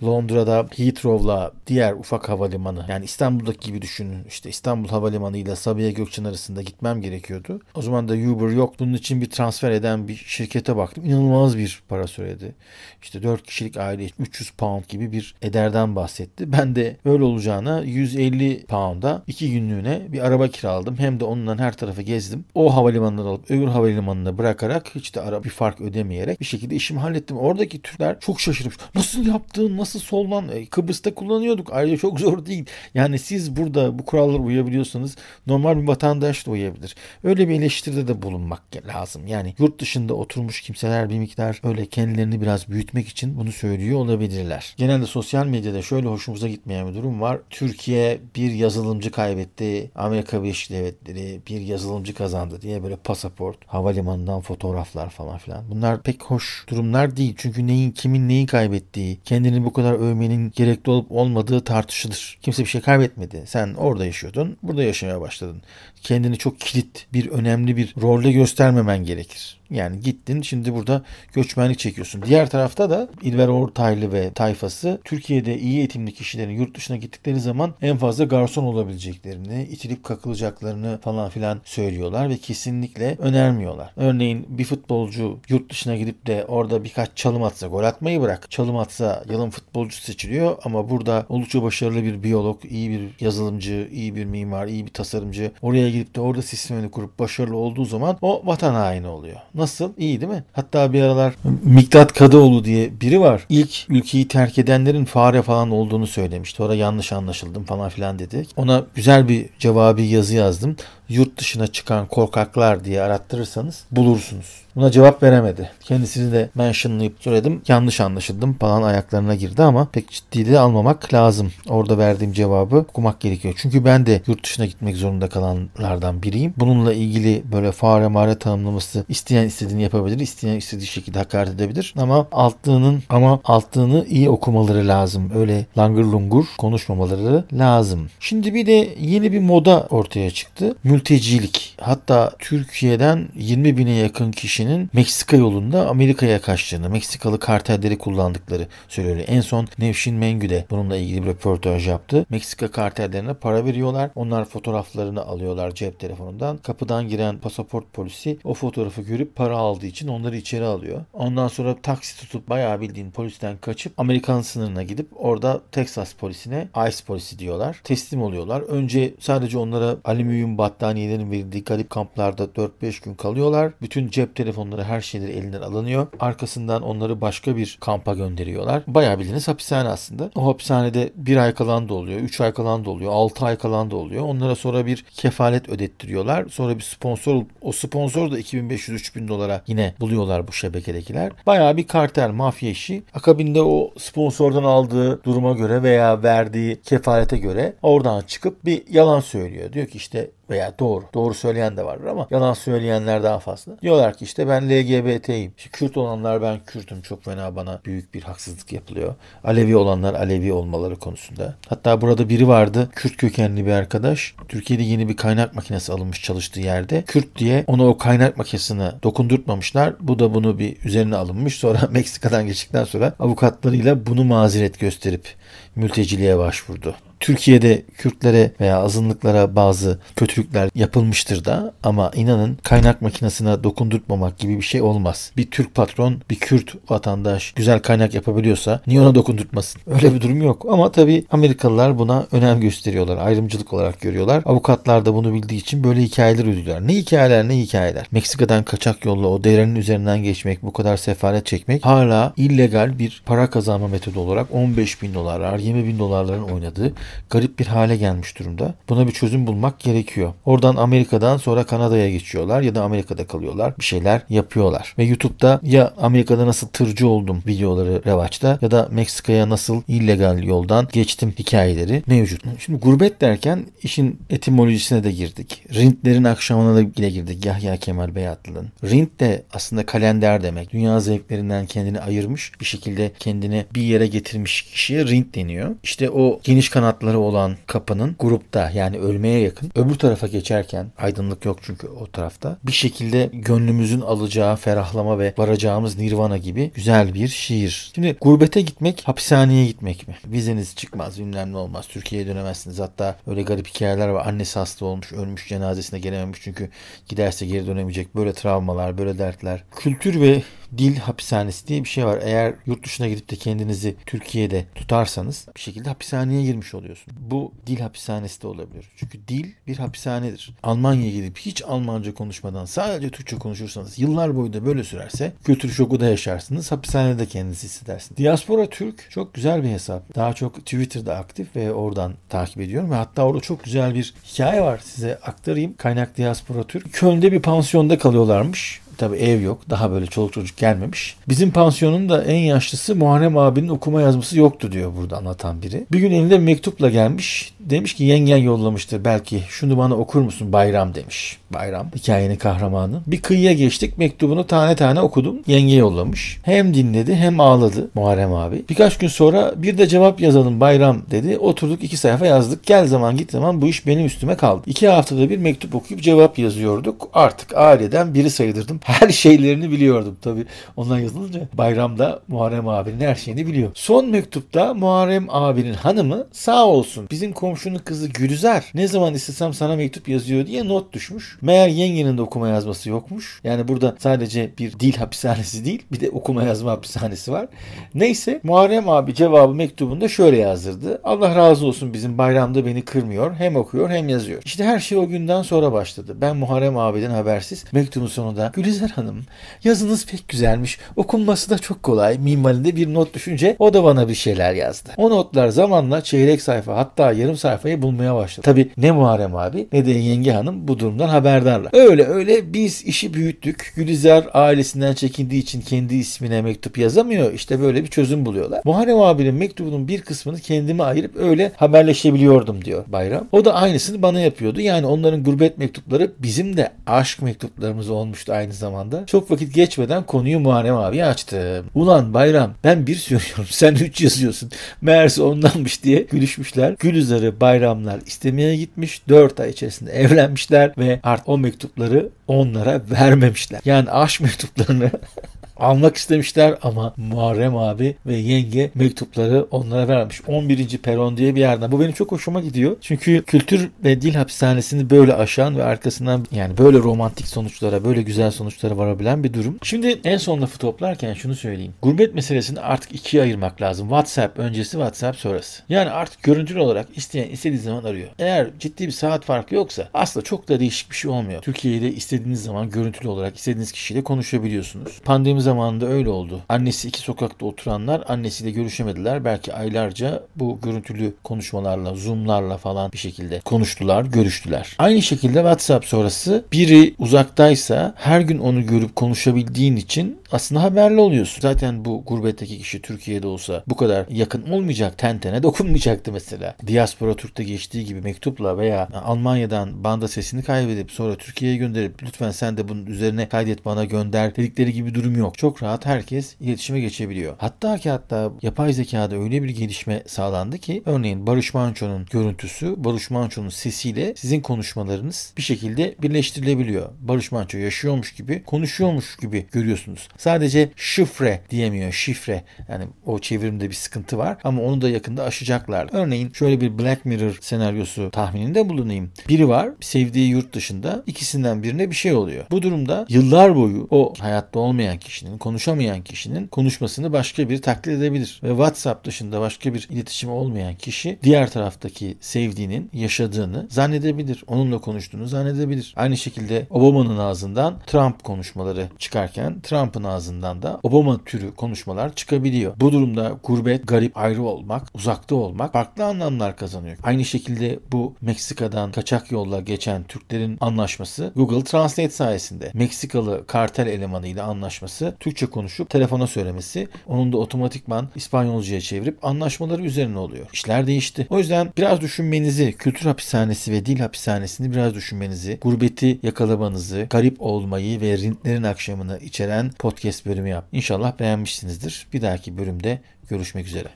Londra'da 0.03 0.67
Heathrow'la 0.75 1.51
diğer 1.67 1.93
ufak 1.93 2.29
havalimanı 2.29 2.85
yani 2.89 3.05
İstanbul'daki 3.05 3.67
gibi 3.67 3.81
düşünün 3.81 4.25
işte 4.27 4.49
İstanbul 4.49 4.89
Havalimanı 4.89 5.37
ile 5.37 5.55
Sabiha 5.55 5.89
Gökçen 5.89 6.23
arasında 6.23 6.61
gitmem 6.61 7.01
gerekiyordu. 7.01 7.59
O 7.75 7.81
zaman 7.81 8.07
da 8.09 8.13
Uber 8.13 8.49
yok. 8.49 8.79
Bunun 8.79 8.93
için 8.93 9.21
bir 9.21 9.29
transfer 9.29 9.71
eden 9.71 10.07
bir 10.07 10.15
şirkete 10.15 10.77
baktım. 10.77 11.05
İnanılmaz 11.05 11.57
bir 11.57 11.83
para 11.89 12.07
söyledi. 12.07 12.55
İşte 13.01 13.23
4 13.23 13.43
kişilik 13.43 13.77
aile 13.77 14.09
300 14.19 14.49
pound 14.49 14.83
gibi 14.89 15.11
bir 15.11 15.35
ederden 15.41 15.95
bahsetti. 15.95 16.51
Ben 16.51 16.75
de 16.75 16.97
böyle 17.05 17.23
olacağına 17.23 17.81
150 17.81 18.65
pound'a 18.65 19.23
2 19.27 19.51
günlüğüne 19.51 20.01
bir 20.09 20.19
araba 20.19 20.47
kiraladım. 20.47 20.95
Hem 20.97 21.19
de 21.19 21.25
onunla 21.25 21.59
her 21.59 21.77
tarafı 21.77 22.01
gezdim. 22.01 22.45
O 22.55 22.75
havalimanından 22.75 23.25
alıp 23.25 23.51
öbür 23.51 23.67
havalimanına 23.67 24.37
bırakarak 24.37 24.95
hiç 24.95 25.15
de 25.15 25.21
ara 25.21 25.43
bir 25.43 25.49
fark 25.49 25.81
ödemeyerek 25.81 26.39
bir 26.39 26.45
şekilde 26.45 26.75
işimi 26.75 26.99
hallettim. 26.99 27.37
Oradaki 27.37 27.81
Türkler 27.81 28.19
çok 28.19 28.41
şaşırmış. 28.41 28.75
Nasıl 28.95 29.25
yaptın? 29.25 29.77
Nasıl 29.77 29.86
soldan? 29.87 30.49
E, 30.49 30.65
Kıbrıs'ta 30.65 31.13
kullanıyorduk. 31.13 31.73
Ayrıca 31.73 31.97
çok 31.97 32.19
zor 32.27 32.45
değil. 32.45 32.65
Yani 32.93 33.19
siz 33.19 33.55
burada 33.55 33.99
bu 33.99 34.05
kurallara 34.05 34.41
uyabiliyorsanız 34.41 35.15
normal 35.47 35.81
bir 35.81 35.87
vatandaş 35.87 36.47
da 36.47 36.51
uyabilir. 36.51 36.95
Öyle 37.23 37.49
bir 37.49 37.55
eleştiride 37.55 38.07
de 38.07 38.21
bulunmak 38.21 38.61
lazım. 38.87 39.27
Yani 39.27 39.53
yurt 39.59 39.79
dışında 39.79 40.13
oturmuş 40.13 40.61
kimseler 40.61 41.09
bir 41.09 41.19
miktar 41.19 41.61
öyle 41.63 41.85
kendilerini 41.85 42.41
biraz 42.41 42.69
büyütmek 42.69 43.07
için 43.07 43.37
bunu 43.37 43.51
söylüyor 43.51 43.99
olabilirler. 43.99 44.75
Genelde 44.77 45.05
sosyal 45.05 45.45
medyada 45.45 45.81
şöyle 45.81 46.07
hoşumuza 46.07 46.47
gitmeyen 46.47 46.89
bir 46.89 46.95
durum 46.95 47.21
var. 47.21 47.39
Türkiye 47.49 48.19
bir 48.35 48.51
yazılımcı 48.51 49.11
kaybetti. 49.11 49.91
Amerika 49.95 50.43
Birleşik 50.43 50.71
Devletleri 50.71 51.41
bir 51.47 51.61
yazılımcı 51.61 52.13
kazandı 52.13 52.61
diye 52.61 52.83
böyle 52.83 52.95
pasaport, 52.95 53.57
havalimanından 53.67 54.41
fotoğraflar 54.41 55.09
falan 55.09 55.37
filan. 55.37 55.69
Bunlar 55.69 56.01
pek 56.01 56.23
hoş 56.23 56.65
durumlar 56.69 57.17
değil. 57.17 57.35
Çünkü 57.37 57.67
neyin 57.67 57.91
kimin 57.91 58.29
neyi 58.29 58.45
kaybettiği, 58.45 59.19
kendini 59.25 59.65
bu 59.65 59.73
kadar 59.77 59.93
övmenin 59.93 60.51
gerekli 60.55 60.89
olup 60.89 61.11
olmadığı 61.11 61.63
tartışılır. 61.63 62.37
Kimse 62.41 62.63
bir 62.63 62.69
şey 62.69 62.81
kaybetmedi. 62.81 63.43
Sen 63.45 63.73
orada 63.73 64.05
yaşıyordun, 64.05 64.57
burada 64.63 64.83
yaşamaya 64.83 65.21
başladın. 65.21 65.61
Kendini 66.01 66.37
çok 66.37 66.59
kilit, 66.59 67.07
bir 67.13 67.29
önemli 67.29 67.77
bir 67.77 67.93
rolde 68.01 68.31
göstermemen 68.31 69.03
gerekir. 69.03 69.56
Yani 69.69 69.99
gittin 69.99 70.41
şimdi 70.41 70.73
burada 70.73 71.01
göçmenlik 71.33 71.79
çekiyorsun. 71.79 72.21
Diğer 72.21 72.49
tarafta 72.49 72.89
da 72.89 73.09
İlber 73.21 73.47
Ortaylı 73.47 74.13
ve 74.13 74.31
tayfası 74.33 75.01
Türkiye'de 75.03 75.59
iyi 75.59 75.77
eğitimli 75.77 76.13
kişilerin 76.13 76.51
yurt 76.51 76.75
dışına 76.75 76.97
gittikleri 76.97 77.39
zaman 77.39 77.73
en 77.81 77.97
fazla 77.97 78.23
garson 78.23 78.63
olabileceklerini, 78.63 79.63
itilip 79.63 80.03
kakılacaklarını 80.03 80.99
falan 81.01 81.29
filan 81.29 81.61
söylüyorlar 81.65 82.29
ve 82.29 82.37
kesinlikle 82.37 83.15
önermiyorlar. 83.19 83.91
Örneğin 83.95 84.45
bir 84.49 84.63
futbolcu 84.63 85.39
yurt 85.49 85.69
dışına 85.71 85.95
gidip 85.95 86.27
de 86.27 86.45
orada 86.45 86.83
birkaç 86.83 87.09
çalım 87.15 87.43
atsa, 87.43 87.67
gol 87.67 87.83
atmayı 87.83 88.21
bırak. 88.21 88.51
Çalım 88.51 88.77
atsa 88.77 89.23
yılın 89.29 89.49
futbolcusu 89.49 90.01
seçiliyor 90.01 90.57
ama 90.63 90.89
burada 90.89 91.25
oldukça 91.29 91.63
başarılı 91.63 92.03
bir 92.03 92.23
biyolog, 92.23 92.65
iyi 92.65 92.89
bir 92.89 93.25
yazılımcı, 93.25 93.89
iyi 93.91 94.15
bir 94.15 94.25
mimar, 94.25 94.67
iyi 94.67 94.85
bir 94.85 94.93
tasarımcı 94.93 95.51
oraya 95.61 95.89
gidip 95.89 96.15
de 96.15 96.21
orada 96.21 96.41
sistemini 96.41 96.91
kurup 96.91 97.19
başarılı 97.19 97.57
olduğu 97.57 97.85
zaman 97.85 98.17
o 98.21 98.41
vatan 98.45 98.73
haini 98.73 99.07
oluyor. 99.07 99.37
Nasıl? 99.57 99.93
İyi 99.97 100.21
değil 100.21 100.31
mi? 100.31 100.43
Hatta 100.53 100.93
bir 100.93 101.01
aralar 101.01 101.33
Miktat 101.63 102.13
Kadıoğlu 102.13 102.63
diye 102.63 103.01
biri 103.01 103.19
var. 103.19 103.45
İlk 103.49 103.85
ülkeyi 103.89 104.27
terk 104.27 104.57
edenlerin 104.57 105.05
fare 105.05 105.41
falan 105.41 105.71
olduğunu 105.71 106.07
söylemişti. 106.07 106.63
Orada 106.63 106.75
yanlış 106.75 107.13
anlaşıldım 107.13 107.63
falan 107.63 107.89
filan 107.89 108.19
dedi. 108.19 108.45
Ona 108.55 108.85
güzel 108.95 109.27
bir 109.27 109.45
cevabı 109.59 110.01
yazı 110.01 110.35
yazdım. 110.35 110.75
Yurt 111.09 111.37
dışına 111.37 111.67
çıkan 111.67 112.07
korkaklar 112.07 112.85
diye 112.85 113.01
arattırırsanız 113.01 113.83
bulursunuz. 113.91 114.66
Buna 114.77 114.91
cevap 114.91 115.23
veremedi. 115.23 115.69
Kendisini 115.83 116.31
de 116.31 116.49
mentionlayıp 116.55 117.15
söyledim. 117.19 117.61
Yanlış 117.67 118.01
anlaşıldım 118.01 118.53
falan 118.53 118.83
ayaklarına 118.83 119.35
girdi 119.35 119.63
ama 119.63 119.87
pek 119.91 120.09
ciddi 120.11 120.51
de 120.51 120.59
almamak 120.59 121.13
lazım. 121.13 121.51
Orada 121.69 121.97
verdiğim 121.97 122.33
cevabı 122.33 122.75
okumak 122.75 123.19
gerekiyor. 123.19 123.53
Çünkü 123.57 123.85
ben 123.85 124.05
de 124.05 124.21
yurt 124.27 124.43
dışına 124.43 124.65
gitmek 124.65 124.97
zorunda 124.97 125.29
kalanlardan 125.29 126.23
biriyim. 126.23 126.53
Bununla 126.57 126.93
ilgili 126.93 127.43
böyle 127.51 127.71
fare 127.71 128.07
mare 128.07 128.37
tanımlaması 128.39 129.05
isteyen 129.09 129.45
istediğini 129.45 129.83
yapabilir. 129.83 130.19
isteyen 130.19 130.55
istediği 130.55 130.87
şekilde 130.87 131.19
hakaret 131.19 131.53
edebilir. 131.53 131.93
Ama 131.97 132.27
altlığının 132.31 133.03
ama 133.09 133.39
altlığını 133.43 134.05
iyi 134.09 134.29
okumaları 134.29 134.87
lazım. 134.87 135.31
Öyle 135.35 135.65
langır 135.77 136.03
lungur 136.03 136.45
konuşmamaları 136.57 137.43
lazım. 137.53 138.09
Şimdi 138.19 138.53
bir 138.53 138.65
de 138.65 138.89
yeni 138.99 139.31
bir 139.31 139.39
moda 139.39 139.87
ortaya 139.89 140.31
çıktı. 140.31 140.75
Mültecilik. 140.83 141.75
Hatta 141.81 142.31
Türkiye'den 142.39 143.27
20 143.35 143.77
bine 143.77 143.91
yakın 143.91 144.31
kişinin 144.31 144.66
Meksika 144.93 145.37
yolunda 145.37 145.89
Amerika'ya 145.89 146.41
kaçtığını, 146.41 146.89
Meksikalı 146.89 147.39
kartelleri 147.39 147.97
kullandıkları 147.97 148.67
söyleniyor. 148.87 149.27
En 149.27 149.41
son 149.41 149.67
Nevşin 149.79 150.15
Mengü 150.15 150.49
de 150.49 150.65
bununla 150.69 150.97
ilgili 150.97 151.23
bir 151.23 151.27
röportaj 151.27 151.87
yaptı. 151.87 152.25
Meksika 152.29 152.71
kartellerine 152.71 153.33
para 153.33 153.65
veriyorlar. 153.65 154.11
Onlar 154.15 154.45
fotoğraflarını 154.45 155.21
alıyorlar 155.21 155.75
cep 155.75 155.99
telefonundan. 155.99 156.57
Kapıdan 156.57 157.07
giren 157.07 157.37
pasaport 157.37 157.93
polisi 157.93 158.37
o 158.43 158.53
fotoğrafı 158.53 159.01
görüp 159.01 159.35
para 159.35 159.57
aldığı 159.57 159.85
için 159.85 160.07
onları 160.07 160.37
içeri 160.37 160.65
alıyor. 160.65 161.05
Ondan 161.13 161.47
sonra 161.47 161.75
taksi 161.81 162.19
tutup 162.19 162.49
bayağı 162.49 162.81
bildiğin 162.81 163.11
polisten 163.11 163.57
kaçıp 163.57 163.93
Amerikan 163.97 164.41
sınırına 164.41 164.83
gidip 164.83 165.07
orada 165.15 165.61
Texas 165.71 166.13
polisine 166.13 166.67
ICE 166.87 167.05
polisi 167.07 167.39
diyorlar. 167.39 167.81
Teslim 167.83 168.21
oluyorlar. 168.21 168.61
Önce 168.61 169.13
sadece 169.19 169.57
onlara 169.57 169.97
alüminyum 170.05 170.57
battaniyelerin 170.57 171.31
verildiği 171.31 171.63
garip 171.63 171.89
kamplarda 171.89 172.43
4-5 172.43 173.03
gün 173.03 173.15
kalıyorlar. 173.15 173.71
Bütün 173.81 174.09
cep 174.09 174.35
telefonları 174.57 174.83
her 174.83 175.01
şeyleri 175.01 175.31
elinden 175.31 175.61
alınıyor. 175.61 176.07
Arkasından 176.19 176.81
onları 176.81 177.21
başka 177.21 177.57
bir 177.57 177.77
kampa 177.81 178.13
gönderiyorlar. 178.13 178.83
Bayağı 178.87 179.19
bildiğiniz 179.19 179.47
hapishane 179.47 179.89
aslında. 179.89 180.31
O 180.35 180.47
hapishanede 180.47 181.09
bir 181.15 181.37
ay 181.37 181.53
kalan 181.53 181.89
da 181.89 181.93
oluyor, 181.93 182.19
3 182.19 182.41
ay 182.41 182.53
kalan 182.53 182.85
da 182.85 182.89
oluyor, 182.89 183.11
6 183.11 183.45
ay 183.45 183.57
kalan 183.57 183.91
da 183.91 183.95
oluyor. 183.95 184.23
Onlara 184.23 184.55
sonra 184.55 184.85
bir 184.85 185.05
kefalet 185.13 185.69
ödettiriyorlar. 185.69 186.45
Sonra 186.49 186.75
bir 186.77 186.83
sponsor, 186.83 187.43
o 187.61 187.71
sponsor 187.71 188.31
da 188.31 188.39
2500-3000 188.39 189.27
dolara 189.27 189.61
yine 189.67 189.93
buluyorlar 189.99 190.47
bu 190.47 190.53
şebekedekiler. 190.53 191.31
Bayağı 191.45 191.77
bir 191.77 191.87
kartel, 191.87 192.29
mafya 192.29 192.69
işi. 192.69 193.03
Akabinde 193.13 193.61
o 193.61 193.91
sponsordan 193.97 194.63
aldığı 194.63 195.23
duruma 195.23 195.53
göre 195.53 195.83
veya 195.83 196.23
verdiği 196.23 196.81
kefalete 196.81 197.37
göre 197.37 197.73
oradan 197.81 198.21
çıkıp 198.21 198.65
bir 198.65 198.83
yalan 198.89 199.19
söylüyor. 199.19 199.73
Diyor 199.73 199.87
ki 199.87 199.97
işte 199.97 200.29
veya 200.49 200.73
doğru. 200.79 201.03
Doğru 201.13 201.33
söyleyen 201.33 201.77
de 201.77 201.85
vardır 201.85 202.05
ama 202.05 202.27
yalan 202.31 202.53
söyleyenler 202.53 203.23
daha 203.23 203.39
fazla. 203.39 203.81
Diyorlar 203.81 204.17
ki 204.17 204.25
işte 204.25 204.47
ben 204.47 204.69
LGBT'yim. 204.69 205.53
İşte 205.57 205.69
Kürt 205.69 205.97
olanlar 205.97 206.41
ben 206.41 206.59
Kürt'üm. 206.65 207.01
Çok 207.01 207.23
fena 207.23 207.55
bana 207.55 207.79
büyük 207.85 208.13
bir 208.13 208.21
haksızlık 208.21 208.73
yapılıyor. 208.73 209.15
Alevi 209.43 209.75
olanlar 209.75 210.13
Alevi 210.13 210.53
olmaları 210.53 210.95
konusunda. 210.95 211.55
Hatta 211.67 212.01
burada 212.01 212.29
biri 212.29 212.47
vardı. 212.47 212.89
Kürt 212.95 213.17
kökenli 213.17 213.65
bir 213.65 213.71
arkadaş. 213.71 214.35
Türkiye'de 214.47 214.83
yeni 214.83 215.09
bir 215.09 215.17
kaynak 215.17 215.55
makinesi 215.55 215.93
alınmış 215.93 216.23
çalıştığı 216.23 216.59
yerde. 216.59 217.03
Kürt 217.07 217.37
diye 217.37 217.63
ona 217.67 217.87
o 217.87 217.97
kaynak 217.97 218.37
makinesini 218.37 218.91
dokundurtmamışlar. 219.03 219.93
Bu 219.99 220.19
da 220.19 220.33
bunu 220.33 220.59
bir 220.59 220.77
üzerine 220.83 221.15
alınmış. 221.15 221.55
Sonra 221.55 221.79
Meksika'dan 221.91 222.47
geçtikten 222.47 222.83
sonra 222.83 223.13
avukatlarıyla 223.19 224.05
bunu 224.05 224.23
mazeret 224.23 224.79
gösterip 224.79 225.27
mülteciliğe 225.75 226.37
başvurdu. 226.37 226.95
Türkiye'de 227.27 227.83
Kürtlere 227.97 228.51
veya 228.61 228.77
azınlıklara 228.77 229.55
bazı 229.55 229.99
kötülükler 230.15 230.69
yapılmıştır 230.75 231.45
da 231.45 231.73
ama 231.83 232.11
inanın 232.15 232.57
kaynak 232.63 233.01
makinesine 233.01 233.63
dokundurtmamak 233.63 234.39
gibi 234.39 234.57
bir 234.57 234.61
şey 234.61 234.81
olmaz. 234.81 235.31
Bir 235.37 235.51
Türk 235.51 235.75
patron, 235.75 236.21
bir 236.29 236.35
Kürt 236.35 236.75
vatandaş 236.89 237.51
güzel 237.51 237.79
kaynak 237.79 238.13
yapabiliyorsa 238.13 238.81
niye 238.87 239.01
ona 239.01 239.15
dokundurtmasın? 239.15 239.81
Öyle 239.87 240.13
bir 240.13 240.21
durum 240.21 240.41
yok. 240.41 240.65
Ama 240.69 240.91
tabii 240.91 241.25
Amerikalılar 241.31 241.99
buna 241.99 242.25
önem 242.31 242.61
gösteriyorlar. 242.61 243.17
Ayrımcılık 243.17 243.73
olarak 243.73 244.01
görüyorlar. 244.01 244.41
Avukatlar 244.45 245.05
da 245.05 245.13
bunu 245.13 245.33
bildiği 245.33 245.57
için 245.57 245.83
böyle 245.83 246.01
hikayeler 246.01 246.45
uyduruyorlar. 246.45 246.87
Ne 246.87 246.95
hikayeler 246.95 247.47
ne 247.47 247.57
hikayeler. 247.57 248.07
Meksika'dan 248.11 248.63
kaçak 248.63 249.05
yolla 249.05 249.27
o 249.27 249.43
devrenin 249.43 249.75
üzerinden 249.75 250.23
geçmek, 250.23 250.63
bu 250.63 250.73
kadar 250.73 250.97
sefalet 250.97 251.45
çekmek 251.45 251.85
hala 251.85 252.33
illegal 252.37 252.99
bir 252.99 253.21
para 253.25 253.49
kazanma 253.49 253.87
metodu 253.87 254.19
olarak 254.19 254.47
15 254.51 255.01
bin 255.01 255.13
dolarlar, 255.13 255.59
20 255.59 255.85
bin 255.85 255.99
dolarların 255.99 256.43
oynadığı 256.43 256.93
garip 257.29 257.59
bir 257.59 257.67
hale 257.67 257.95
gelmiş 257.97 258.39
durumda. 258.39 258.73
Buna 258.89 259.07
bir 259.07 259.11
çözüm 259.11 259.47
bulmak 259.47 259.79
gerekiyor. 259.79 260.33
Oradan 260.45 260.75
Amerika'dan 260.75 261.37
sonra 261.37 261.63
Kanada'ya 261.63 262.09
geçiyorlar 262.09 262.61
ya 262.61 262.75
da 262.75 262.83
Amerika'da 262.83 263.27
kalıyorlar. 263.27 263.73
Bir 263.79 263.83
şeyler 263.83 264.21
yapıyorlar. 264.29 264.93
Ve 264.97 265.03
YouTube'da 265.03 265.59
ya 265.63 265.93
Amerika'da 266.01 266.47
nasıl 266.47 266.67
tırcı 266.67 267.07
oldum 267.07 267.43
videoları 267.47 268.01
revaçta 268.05 268.59
ya 268.61 268.71
da 268.71 268.87
Meksika'ya 268.91 269.49
nasıl 269.49 269.81
illegal 269.87 270.43
yoldan 270.43 270.87
geçtim 270.93 271.33
hikayeleri 271.39 272.03
mevcut. 272.07 272.43
Şimdi 272.59 272.79
gurbet 272.79 273.21
derken 273.21 273.65
işin 273.83 274.19
etimolojisine 274.29 275.03
de 275.03 275.11
girdik. 275.11 275.63
Rintlerin 275.73 276.23
akşamına 276.23 276.75
da 276.75 276.95
bile 276.95 277.09
girdik 277.09 277.45
Yahya 277.45 277.77
Kemal 277.77 278.15
Beyatlı'nın. 278.15 278.67
Rint 278.83 279.19
de 279.19 279.43
aslında 279.53 279.85
kalender 279.85 280.43
demek. 280.43 280.73
Dünya 280.73 280.99
zevklerinden 280.99 281.65
kendini 281.65 281.99
ayırmış 281.99 282.51
bir 282.61 282.65
şekilde 282.65 283.11
kendini 283.19 283.65
bir 283.75 283.81
yere 283.81 284.07
getirmiş 284.07 284.61
kişiye 284.61 285.05
rint 285.05 285.35
deniyor. 285.35 285.75
İşte 285.83 286.09
o 286.09 286.39
geniş 286.43 286.69
kanatları 286.97 287.19
olan 287.19 287.57
kapının 287.67 288.15
grupta 288.19 288.71
yani 288.71 288.97
ölmeye 288.97 289.39
yakın 289.39 289.71
öbür 289.75 289.95
tarafa 289.95 290.27
geçerken 290.27 290.91
aydınlık 290.97 291.45
yok 291.45 291.59
çünkü 291.61 291.87
o 291.87 292.07
tarafta 292.07 292.57
bir 292.63 292.71
şekilde 292.71 293.29
gönlümüzün 293.33 294.01
alacağı 294.01 294.55
ferahlama 294.55 295.19
ve 295.19 295.33
varacağımız 295.37 295.97
nirvana 295.97 296.37
gibi 296.37 296.71
güzel 296.75 297.13
bir 297.13 297.27
şiir. 297.27 297.91
Şimdi 297.95 298.17
gurbete 298.21 298.61
gitmek 298.61 299.01
hapishaneye 299.05 299.65
gitmek 299.65 300.07
mi? 300.07 300.15
Vizeniz 300.25 300.75
çıkmaz 300.75 301.19
bilmem 301.19 301.51
ne 301.51 301.57
olmaz. 301.57 301.87
Türkiye'ye 301.87 302.27
dönemezsiniz. 302.27 302.79
Hatta 302.79 303.15
öyle 303.27 303.41
garip 303.41 303.67
hikayeler 303.67 304.07
var. 304.07 304.25
Annesi 304.25 304.59
hasta 304.59 304.85
olmuş 304.85 305.13
ölmüş 305.13 305.47
cenazesine 305.47 305.99
gelememiş 305.99 306.39
çünkü 306.43 306.69
giderse 307.07 307.45
geri 307.45 307.67
dönemeyecek. 307.67 308.15
Böyle 308.15 308.33
travmalar 308.33 308.97
böyle 308.97 309.17
dertler. 309.17 309.63
Kültür 309.75 310.21
ve 310.21 310.43
dil 310.77 310.97
hapishanesi 310.97 311.67
diye 311.67 311.83
bir 311.83 311.89
şey 311.89 312.05
var. 312.05 312.19
Eğer 312.23 312.53
yurt 312.65 312.85
dışına 312.85 313.07
gidip 313.07 313.29
de 313.29 313.35
kendinizi 313.35 313.95
Türkiye'de 314.05 314.65
tutarsanız 314.75 315.47
bir 315.55 315.61
şekilde 315.61 315.89
hapishaneye 315.89 316.43
girmiş 316.43 316.73
oluyorsun. 316.73 317.13
Bu 317.19 317.51
dil 317.67 317.79
hapishanesi 317.79 318.41
de 318.41 318.47
olabilir. 318.47 318.85
Çünkü 318.95 319.27
dil 319.27 319.51
bir 319.67 319.77
hapishanedir. 319.77 320.53
Almanya'ya 320.63 321.11
gidip 321.11 321.37
hiç 321.37 321.63
Almanca 321.63 322.13
konuşmadan 322.13 322.65
sadece 322.65 323.09
Türkçe 323.09 323.37
konuşursanız 323.37 323.99
yıllar 323.99 324.35
boyu 324.35 324.53
da 324.53 324.65
böyle 324.65 324.83
sürerse 324.83 325.33
kültür 325.43 325.69
şoku 325.69 325.99
da 325.99 326.05
yaşarsınız. 326.05 326.71
Hapishanede 326.71 327.25
kendinizi 327.25 327.63
hissedersiniz. 327.63 328.17
Diaspora 328.17 328.69
Türk 328.69 329.11
çok 329.11 329.33
güzel 329.33 329.63
bir 329.63 329.69
hesap. 329.69 330.15
Daha 330.15 330.33
çok 330.33 330.55
Twitter'da 330.55 331.15
aktif 331.15 331.55
ve 331.55 331.73
oradan 331.73 332.13
takip 332.29 332.61
ediyorum 332.61 332.91
ve 332.91 332.95
hatta 332.95 333.23
orada 333.23 333.41
çok 333.41 333.63
güzel 333.63 333.95
bir 333.95 334.13
hikaye 334.25 334.61
var. 334.61 334.79
Size 334.83 335.19
aktarayım. 335.23 335.75
Kaynak 335.77 336.17
Diaspora 336.17 336.63
Türk. 336.63 336.93
Köln'de 336.93 337.31
bir 337.31 337.41
pansiyonda 337.41 337.97
kalıyorlarmış. 337.97 338.81
Tabi 338.97 339.15
ev 339.15 339.41
yok. 339.41 339.61
Daha 339.69 339.91
böyle 339.91 340.05
çoluk 340.05 340.33
çocuk 340.33 340.57
gelmemiş. 340.57 341.15
Bizim 341.29 341.51
pansiyonun 341.51 342.09
da 342.09 342.23
en 342.23 342.37
yaşlısı 342.37 342.95
Muharrem 342.95 343.37
abinin 343.37 343.69
okuma 343.69 344.01
yazması 344.01 344.37
yoktu 344.37 344.71
diyor 344.71 344.91
burada 344.97 345.17
anlatan 345.17 345.61
biri. 345.61 345.85
Bir 345.91 345.99
gün 345.99 346.11
elinde 346.11 346.39
bir 346.39 346.43
mektupla 346.45 346.89
gelmiş. 346.89 347.53
Demiş 347.69 347.93
ki 347.93 348.03
yengen 348.03 348.37
yollamıştır 348.37 349.05
belki. 349.05 349.43
Şunu 349.49 349.77
bana 349.77 349.95
okur 349.95 350.21
musun 350.21 350.53
Bayram 350.53 350.95
demiş. 350.95 351.37
Bayram 351.53 351.87
hikayenin 351.95 352.35
kahramanı. 352.35 353.01
Bir 353.07 353.21
kıyıya 353.21 353.53
geçtik 353.53 353.97
mektubunu 353.97 354.47
tane 354.47 354.75
tane 354.75 355.01
okudum. 355.01 355.39
Yenge 355.47 355.75
yollamış. 355.75 356.39
Hem 356.43 356.73
dinledi 356.73 357.15
hem 357.15 357.39
ağladı 357.39 357.89
Muharrem 357.93 358.33
abi. 358.33 358.63
Birkaç 358.69 358.97
gün 358.97 359.07
sonra 359.07 359.53
bir 359.55 359.77
de 359.77 359.87
cevap 359.87 360.21
yazalım 360.21 360.59
Bayram 360.59 361.01
dedi. 361.11 361.37
Oturduk 361.37 361.83
iki 361.83 361.97
sayfa 361.97 362.25
yazdık. 362.25 362.65
Gel 362.65 362.87
zaman 362.87 363.17
git 363.17 363.31
zaman 363.31 363.61
bu 363.61 363.67
iş 363.67 363.87
benim 363.87 364.05
üstüme 364.05 364.35
kaldı. 364.35 364.61
İki 364.65 364.87
haftada 364.87 365.29
bir 365.29 365.37
mektup 365.37 365.75
okuyup 365.75 366.03
cevap 366.03 366.39
yazıyorduk. 366.39 367.09
Artık 367.13 367.57
aileden 367.57 368.13
biri 368.13 368.29
sayılırdım. 368.29 368.79
Her 368.83 369.09
şeylerini 369.09 369.71
biliyordum 369.71 370.17
tabi. 370.21 370.45
Onlar 370.77 370.99
yazılınca 370.99 371.39
Bayram'da 371.53 372.19
Muharrem 372.27 372.67
abinin 372.67 372.99
her 372.99 373.15
şeyini 373.15 373.47
biliyor. 373.47 373.71
Son 373.73 374.09
mektupta 374.09 374.73
Muharrem 374.73 375.25
abinin 375.29 375.73
hanımı 375.73 376.27
sağ 376.31 376.65
olsun 376.65 377.07
bizim 377.11 377.33
komşunun 377.57 377.77
kızı 377.77 378.07
Gülizar 378.07 378.71
ne 378.73 378.87
zaman 378.87 379.13
istesem 379.13 379.53
sana 379.53 379.75
mektup 379.75 380.09
yazıyor 380.09 380.47
diye 380.47 380.67
not 380.67 380.93
düşmüş. 380.93 381.37
Meğer 381.41 381.67
yengenin 381.67 382.17
de 382.17 382.21
okuma 382.21 382.47
yazması 382.47 382.89
yokmuş. 382.89 383.41
Yani 383.43 383.67
burada 383.67 383.95
sadece 383.99 384.51
bir 384.57 384.79
dil 384.79 384.93
hapishanesi 384.93 385.65
değil 385.65 385.83
bir 385.91 385.99
de 385.99 386.09
okuma 386.09 386.43
yazma 386.43 386.71
hapishanesi 386.71 387.31
var. 387.31 387.47
Neyse 387.95 388.39
Muharrem 388.43 388.89
abi 388.89 389.13
cevabı 389.13 389.53
mektubunda 389.53 390.07
şöyle 390.07 390.37
yazdırdı. 390.37 391.01
Allah 391.03 391.35
razı 391.35 391.65
olsun 391.65 391.93
bizim 391.93 392.17
bayramda 392.17 392.65
beni 392.65 392.81
kırmıyor. 392.81 393.35
Hem 393.35 393.55
okuyor 393.55 393.89
hem 393.89 394.09
yazıyor. 394.09 394.41
İşte 394.45 394.63
her 394.63 394.79
şey 394.79 394.97
o 394.97 395.07
günden 395.07 395.41
sonra 395.41 395.71
başladı. 395.71 396.17
Ben 396.21 396.37
Muharrem 396.37 396.77
abiden 396.77 397.11
habersiz 397.11 397.65
mektubun 397.71 398.07
sonunda 398.07 398.51
Gülizar 398.53 398.89
Hanım 398.89 399.25
yazınız 399.63 400.05
pek 400.05 400.27
güzelmiş. 400.27 400.79
Okunması 400.95 401.49
da 401.49 401.57
çok 401.57 401.83
kolay. 401.83 402.17
Mimarinde 402.17 402.75
bir 402.75 402.93
not 402.93 403.13
düşünce 403.13 403.55
o 403.59 403.73
da 403.73 403.83
bana 403.83 404.09
bir 404.09 404.15
şeyler 404.15 404.53
yazdı. 404.53 404.89
O 404.97 405.09
notlar 405.09 405.47
zamanla 405.47 406.01
çeyrek 406.01 406.41
sayfa 406.41 406.77
hatta 406.77 407.11
yarım 407.11 407.37
sayfayı 407.47 407.81
bulmaya 407.81 408.15
başladı. 408.15 408.45
Tabi 408.45 408.69
ne 408.77 408.91
Muharrem 408.91 409.35
abi 409.35 409.67
ne 409.73 409.85
de 409.85 409.91
yenge 409.91 410.31
hanım 410.31 410.67
bu 410.67 410.79
durumdan 410.79 411.07
haberdarlar. 411.07 411.69
Öyle 411.73 412.05
öyle 412.05 412.53
biz 412.53 412.83
işi 412.83 413.13
büyüttük. 413.13 413.73
Gülizar 413.75 414.27
ailesinden 414.33 414.93
çekindiği 414.93 415.41
için 415.41 415.61
kendi 415.61 415.95
ismine 415.95 416.41
mektup 416.41 416.77
yazamıyor. 416.77 417.33
İşte 417.33 417.59
böyle 417.61 417.83
bir 417.83 417.87
çözüm 417.87 418.25
buluyorlar. 418.25 418.61
Muharrem 418.65 418.99
abinin 418.99 419.35
mektubunun 419.35 419.87
bir 419.87 420.01
kısmını 420.01 420.39
kendime 420.39 420.83
ayırıp 420.83 421.15
öyle 421.15 421.51
haberleşebiliyordum 421.55 422.65
diyor 422.65 422.83
Bayram. 422.87 423.27
O 423.31 423.45
da 423.45 423.53
aynısını 423.53 424.01
bana 424.01 424.19
yapıyordu. 424.19 424.61
Yani 424.61 424.85
onların 424.85 425.23
gurbet 425.23 425.57
mektupları 425.57 426.11
bizim 426.19 426.57
de 426.57 426.71
aşk 426.87 427.21
mektuplarımız 427.21 427.89
olmuştu 427.89 428.33
aynı 428.33 428.53
zamanda. 428.53 429.05
Çok 429.05 429.31
vakit 429.31 429.53
geçmeden 429.53 430.03
konuyu 430.03 430.39
Muharrem 430.39 430.75
abiye 430.75 431.05
açtım. 431.05 431.65
Ulan 431.75 432.13
Bayram 432.13 432.53
ben 432.63 432.87
bir 432.87 432.95
söylüyorum 432.95 433.45
sen 433.49 433.75
üç 433.75 434.01
yazıyorsun. 434.01 434.51
Meğerse 434.81 435.21
ondanmış 435.21 435.83
diye 435.83 435.99
gülüşmüşler. 436.01 436.75
Gülizar'ı 436.79 437.26
bayramlar 437.41 437.99
istemeye 438.05 438.55
gitmiş. 438.55 439.01
Dört 439.09 439.39
ay 439.39 439.49
içerisinde 439.49 439.91
evlenmişler 439.91 440.73
ve 440.77 440.99
artık 441.03 441.29
o 441.29 441.37
mektupları 441.37 442.09
onlara 442.27 442.81
vermemişler. 442.91 443.61
Yani 443.65 443.91
aşk 443.91 444.21
mektuplarını 444.21 444.91
almak 445.59 445.97
istemişler 445.97 446.55
ama 446.61 446.93
Muharrem 446.97 447.57
abi 447.57 447.95
ve 448.05 448.15
yenge 448.15 448.71
mektupları 448.75 449.47
onlara 449.51 449.87
vermiş. 449.87 450.21
11. 450.27 450.77
peron 450.77 451.17
diye 451.17 451.35
bir 451.35 451.39
yerden. 451.39 451.71
Bu 451.71 451.79
benim 451.79 451.91
çok 451.91 452.11
hoşuma 452.11 452.41
gidiyor. 452.41 452.77
Çünkü 452.81 453.23
kültür 453.23 453.69
ve 453.83 454.01
dil 454.01 454.15
hapishanesini 454.15 454.89
böyle 454.89 455.13
aşan 455.13 455.57
ve 455.57 455.63
arkasından 455.63 456.25
yani 456.31 456.57
böyle 456.57 456.77
romantik 456.77 457.27
sonuçlara, 457.27 457.85
böyle 457.85 458.01
güzel 458.01 458.31
sonuçlara 458.31 458.77
varabilen 458.77 459.23
bir 459.23 459.33
durum. 459.33 459.57
Şimdi 459.63 459.99
en 460.03 460.17
son 460.17 460.41
lafı 460.41 460.57
toplarken 460.57 461.13
şunu 461.13 461.35
söyleyeyim. 461.35 461.73
Gurbet 461.81 462.15
meselesini 462.15 462.59
artık 462.59 462.95
ikiye 462.95 463.23
ayırmak 463.23 463.61
lazım. 463.61 463.87
WhatsApp 463.87 464.39
öncesi, 464.39 464.71
WhatsApp 464.71 465.17
sonrası. 465.19 465.63
Yani 465.69 465.89
artık 465.89 466.23
görüntülü 466.23 466.59
olarak 466.59 466.97
isteyen 466.97 467.29
istediği 467.29 467.59
zaman 467.59 467.83
arıyor. 467.83 468.09
Eğer 468.19 468.47
ciddi 468.59 468.87
bir 468.87 468.91
saat 468.91 469.25
farkı 469.25 469.55
yoksa 469.55 469.89
aslında 469.93 470.23
çok 470.23 470.49
da 470.49 470.59
değişik 470.59 470.91
bir 470.91 470.95
şey 470.95 471.11
olmuyor. 471.11 471.41
Türkiye'de 471.41 471.93
istediğiniz 471.93 472.43
zaman 472.43 472.69
görüntülü 472.69 473.07
olarak 473.09 473.37
istediğiniz 473.37 473.71
kişiyle 473.71 474.03
konuşabiliyorsunuz. 474.03 475.01
Pandemi 475.05 475.41
zamanında 475.47 475.87
öyle 475.87 476.09
oldu. 476.09 476.41
Annesi 476.49 476.87
iki 476.87 476.99
sokakta 476.99 477.45
oturanlar 477.45 478.03
annesiyle 478.07 478.51
görüşemediler. 478.51 479.25
Belki 479.25 479.53
aylarca 479.53 480.23
bu 480.35 480.59
görüntülü 480.63 481.13
konuşmalarla, 481.23 481.95
zoomlarla 481.95 482.57
falan 482.57 482.91
bir 482.91 482.97
şekilde 482.97 483.39
konuştular, 483.39 484.05
görüştüler. 484.05 484.75
Aynı 484.77 485.01
şekilde 485.01 485.33
WhatsApp 485.33 485.85
sonrası 485.85 486.45
biri 486.51 486.95
uzaktaysa 486.99 487.93
her 487.97 488.21
gün 488.21 488.39
onu 488.39 488.65
görüp 488.65 488.95
konuşabildiğin 488.95 489.75
için 489.75 490.19
aslında 490.31 490.63
haberli 490.63 490.99
oluyorsun. 490.99 491.41
Zaten 491.41 491.85
bu 491.85 492.03
gurbetteki 492.05 492.57
kişi 492.57 492.81
Türkiye'de 492.81 493.27
olsa 493.27 493.63
bu 493.67 493.75
kadar 493.75 494.05
yakın 494.09 494.51
olmayacak, 494.51 494.97
tentene 494.97 495.43
dokunmayacaktı 495.43 496.11
mesela. 496.11 496.55
Diaspora 496.67 497.15
Türk'te 497.15 497.43
geçtiği 497.43 497.85
gibi 497.85 498.01
mektupla 498.01 498.57
veya 498.57 498.89
Almanya'dan 499.05 499.83
banda 499.83 500.07
sesini 500.07 500.43
kaybedip 500.43 500.91
sonra 500.91 501.15
Türkiye'ye 501.15 501.57
gönderip 501.57 502.03
lütfen 502.03 502.31
sen 502.31 502.57
de 502.57 502.69
bunun 502.69 502.85
üzerine 502.85 503.29
kaydet 503.29 503.65
bana 503.65 503.85
gönder 503.85 504.35
dedikleri 504.35 504.73
gibi 504.73 504.95
durum 504.95 505.17
yok. 505.17 505.36
Çok 505.37 505.63
rahat 505.63 505.85
herkes 505.85 506.35
iletişime 506.39 506.79
geçebiliyor. 506.79 507.35
Hatta 507.37 507.77
ki 507.77 507.89
hatta 507.89 508.31
yapay 508.41 508.73
zekada 508.73 509.15
öyle 509.15 509.43
bir 509.43 509.49
gelişme 509.49 510.03
sağlandı 510.07 510.57
ki 510.57 510.83
örneğin 510.85 511.27
Barış 511.27 511.53
Manço'nun 511.53 512.05
görüntüsü 512.11 512.73
Barış 512.77 513.09
Manço'nun 513.09 513.49
sesiyle 513.49 514.13
sizin 514.15 514.41
konuşmalarınız 514.41 515.33
bir 515.37 515.41
şekilde 515.41 515.95
birleştirilebiliyor. 516.01 516.89
Barış 516.99 517.31
Manço 517.31 517.57
yaşıyormuş 517.57 518.15
gibi 518.15 518.43
konuşuyormuş 518.43 519.17
gibi 519.17 519.45
görüyorsunuz. 519.51 520.07
Sadece 520.17 520.69
şifre 520.75 521.41
diyemiyor 521.49 521.91
şifre. 521.91 522.43
Yani 522.69 522.85
o 523.05 523.19
çevirimde 523.19 523.69
bir 523.69 523.75
sıkıntı 523.75 524.17
var 524.17 524.37
ama 524.43 524.61
onu 524.61 524.81
da 524.81 524.89
yakında 524.89 525.23
aşacaklar. 525.23 525.89
Örneğin 525.91 526.31
şöyle 526.31 526.61
bir 526.61 526.79
Black 526.79 527.05
Mirror 527.05 527.37
senaryosu 527.41 528.11
tahmininde 528.11 528.69
bulunayım. 528.69 529.11
Biri 529.29 529.47
var 529.47 529.69
sevdiği 529.81 530.29
yurt 530.29 530.53
dışında 530.53 531.03
ikisinden 531.07 531.63
birine 531.63 531.89
bir 531.89 531.95
şey 531.95 532.13
oluyor. 532.13 532.45
Bu 532.51 532.61
durumda 532.61 533.05
yıllar 533.09 533.55
boyu 533.55 533.87
o 533.91 534.13
hayatta 534.19 534.59
olmayan 534.59 534.97
kişinin 534.97 535.26
kişinin, 535.27 535.37
konuşamayan 535.37 536.01
kişinin 536.01 536.47
konuşmasını 536.47 537.13
başka 537.13 537.49
biri 537.49 537.61
taklit 537.61 537.87
edebilir. 537.87 538.39
Ve 538.43 538.49
WhatsApp 538.49 539.05
dışında 539.05 539.41
başka 539.41 539.73
bir 539.73 539.87
iletişimi 539.91 540.31
olmayan 540.31 540.75
kişi 540.75 541.19
diğer 541.23 541.51
taraftaki 541.51 542.17
sevdiğinin 542.21 542.89
yaşadığını 542.93 543.67
zannedebilir. 543.69 544.43
Onunla 544.47 544.77
konuştuğunu 544.77 545.27
zannedebilir. 545.27 545.93
Aynı 545.95 546.17
şekilde 546.17 546.67
Obama'nın 546.69 547.17
ağzından 547.17 547.79
Trump 547.87 548.23
konuşmaları 548.23 548.87
çıkarken 548.99 549.61
Trump'ın 549.61 550.03
ağzından 550.03 550.61
da 550.61 550.79
Obama 550.83 551.23
türü 551.23 551.55
konuşmalar 551.55 552.15
çıkabiliyor. 552.15 552.73
Bu 552.79 552.91
durumda 552.91 553.39
gurbet, 553.43 553.87
garip, 553.87 554.17
ayrı 554.17 554.43
olmak, 554.43 554.87
uzakta 554.93 555.35
olmak 555.35 555.73
farklı 555.73 556.05
anlamlar 556.05 556.57
kazanıyor. 556.57 556.97
Aynı 557.03 557.25
şekilde 557.25 557.79
bu 557.91 558.15
Meksika'dan 558.21 558.91
kaçak 558.91 559.31
yolla 559.31 559.61
geçen 559.61 560.03
Türklerin 560.03 560.57
anlaşması 560.61 561.31
Google 561.35 561.63
Translate 561.63 562.09
sayesinde 562.09 562.71
Meksikalı 562.73 563.47
kartel 563.47 563.87
elemanıyla 563.87 564.45
anlaşması 564.45 565.16
Türkçe 565.19 565.45
konuşup 565.45 565.89
telefona 565.89 566.27
söylemesi 566.27 566.87
onun 567.07 567.33
da 567.33 567.37
otomatikman 567.37 568.09
İspanyolcaya 568.15 568.81
çevirip 568.81 569.25
anlaşmaları 569.25 569.81
üzerine 569.83 570.17
oluyor. 570.17 570.47
İşler 570.53 570.87
değişti. 570.87 571.27
O 571.29 571.37
yüzden 571.37 571.69
biraz 571.77 572.01
düşünmenizi, 572.01 572.73
kültür 572.73 573.05
hapishanesi 573.05 573.71
ve 573.71 573.85
dil 573.85 573.99
hapishanesini 573.99 574.71
biraz 574.71 574.95
düşünmenizi, 574.95 575.57
gurbeti 575.61 576.19
yakalamanızı, 576.23 577.07
garip 577.09 577.41
olmayı 577.41 578.01
ve 578.01 578.17
rintlerin 578.17 578.63
akşamını 578.63 579.19
içeren 579.19 579.71
podcast 579.79 580.25
bölümü 580.25 580.49
yap. 580.49 580.67
İnşallah 580.71 581.19
beğenmişsinizdir. 581.19 582.07
Bir 582.13 582.21
dahaki 582.21 582.57
bölümde 582.57 583.01
görüşmek 583.29 583.67
üzere. 583.67 583.87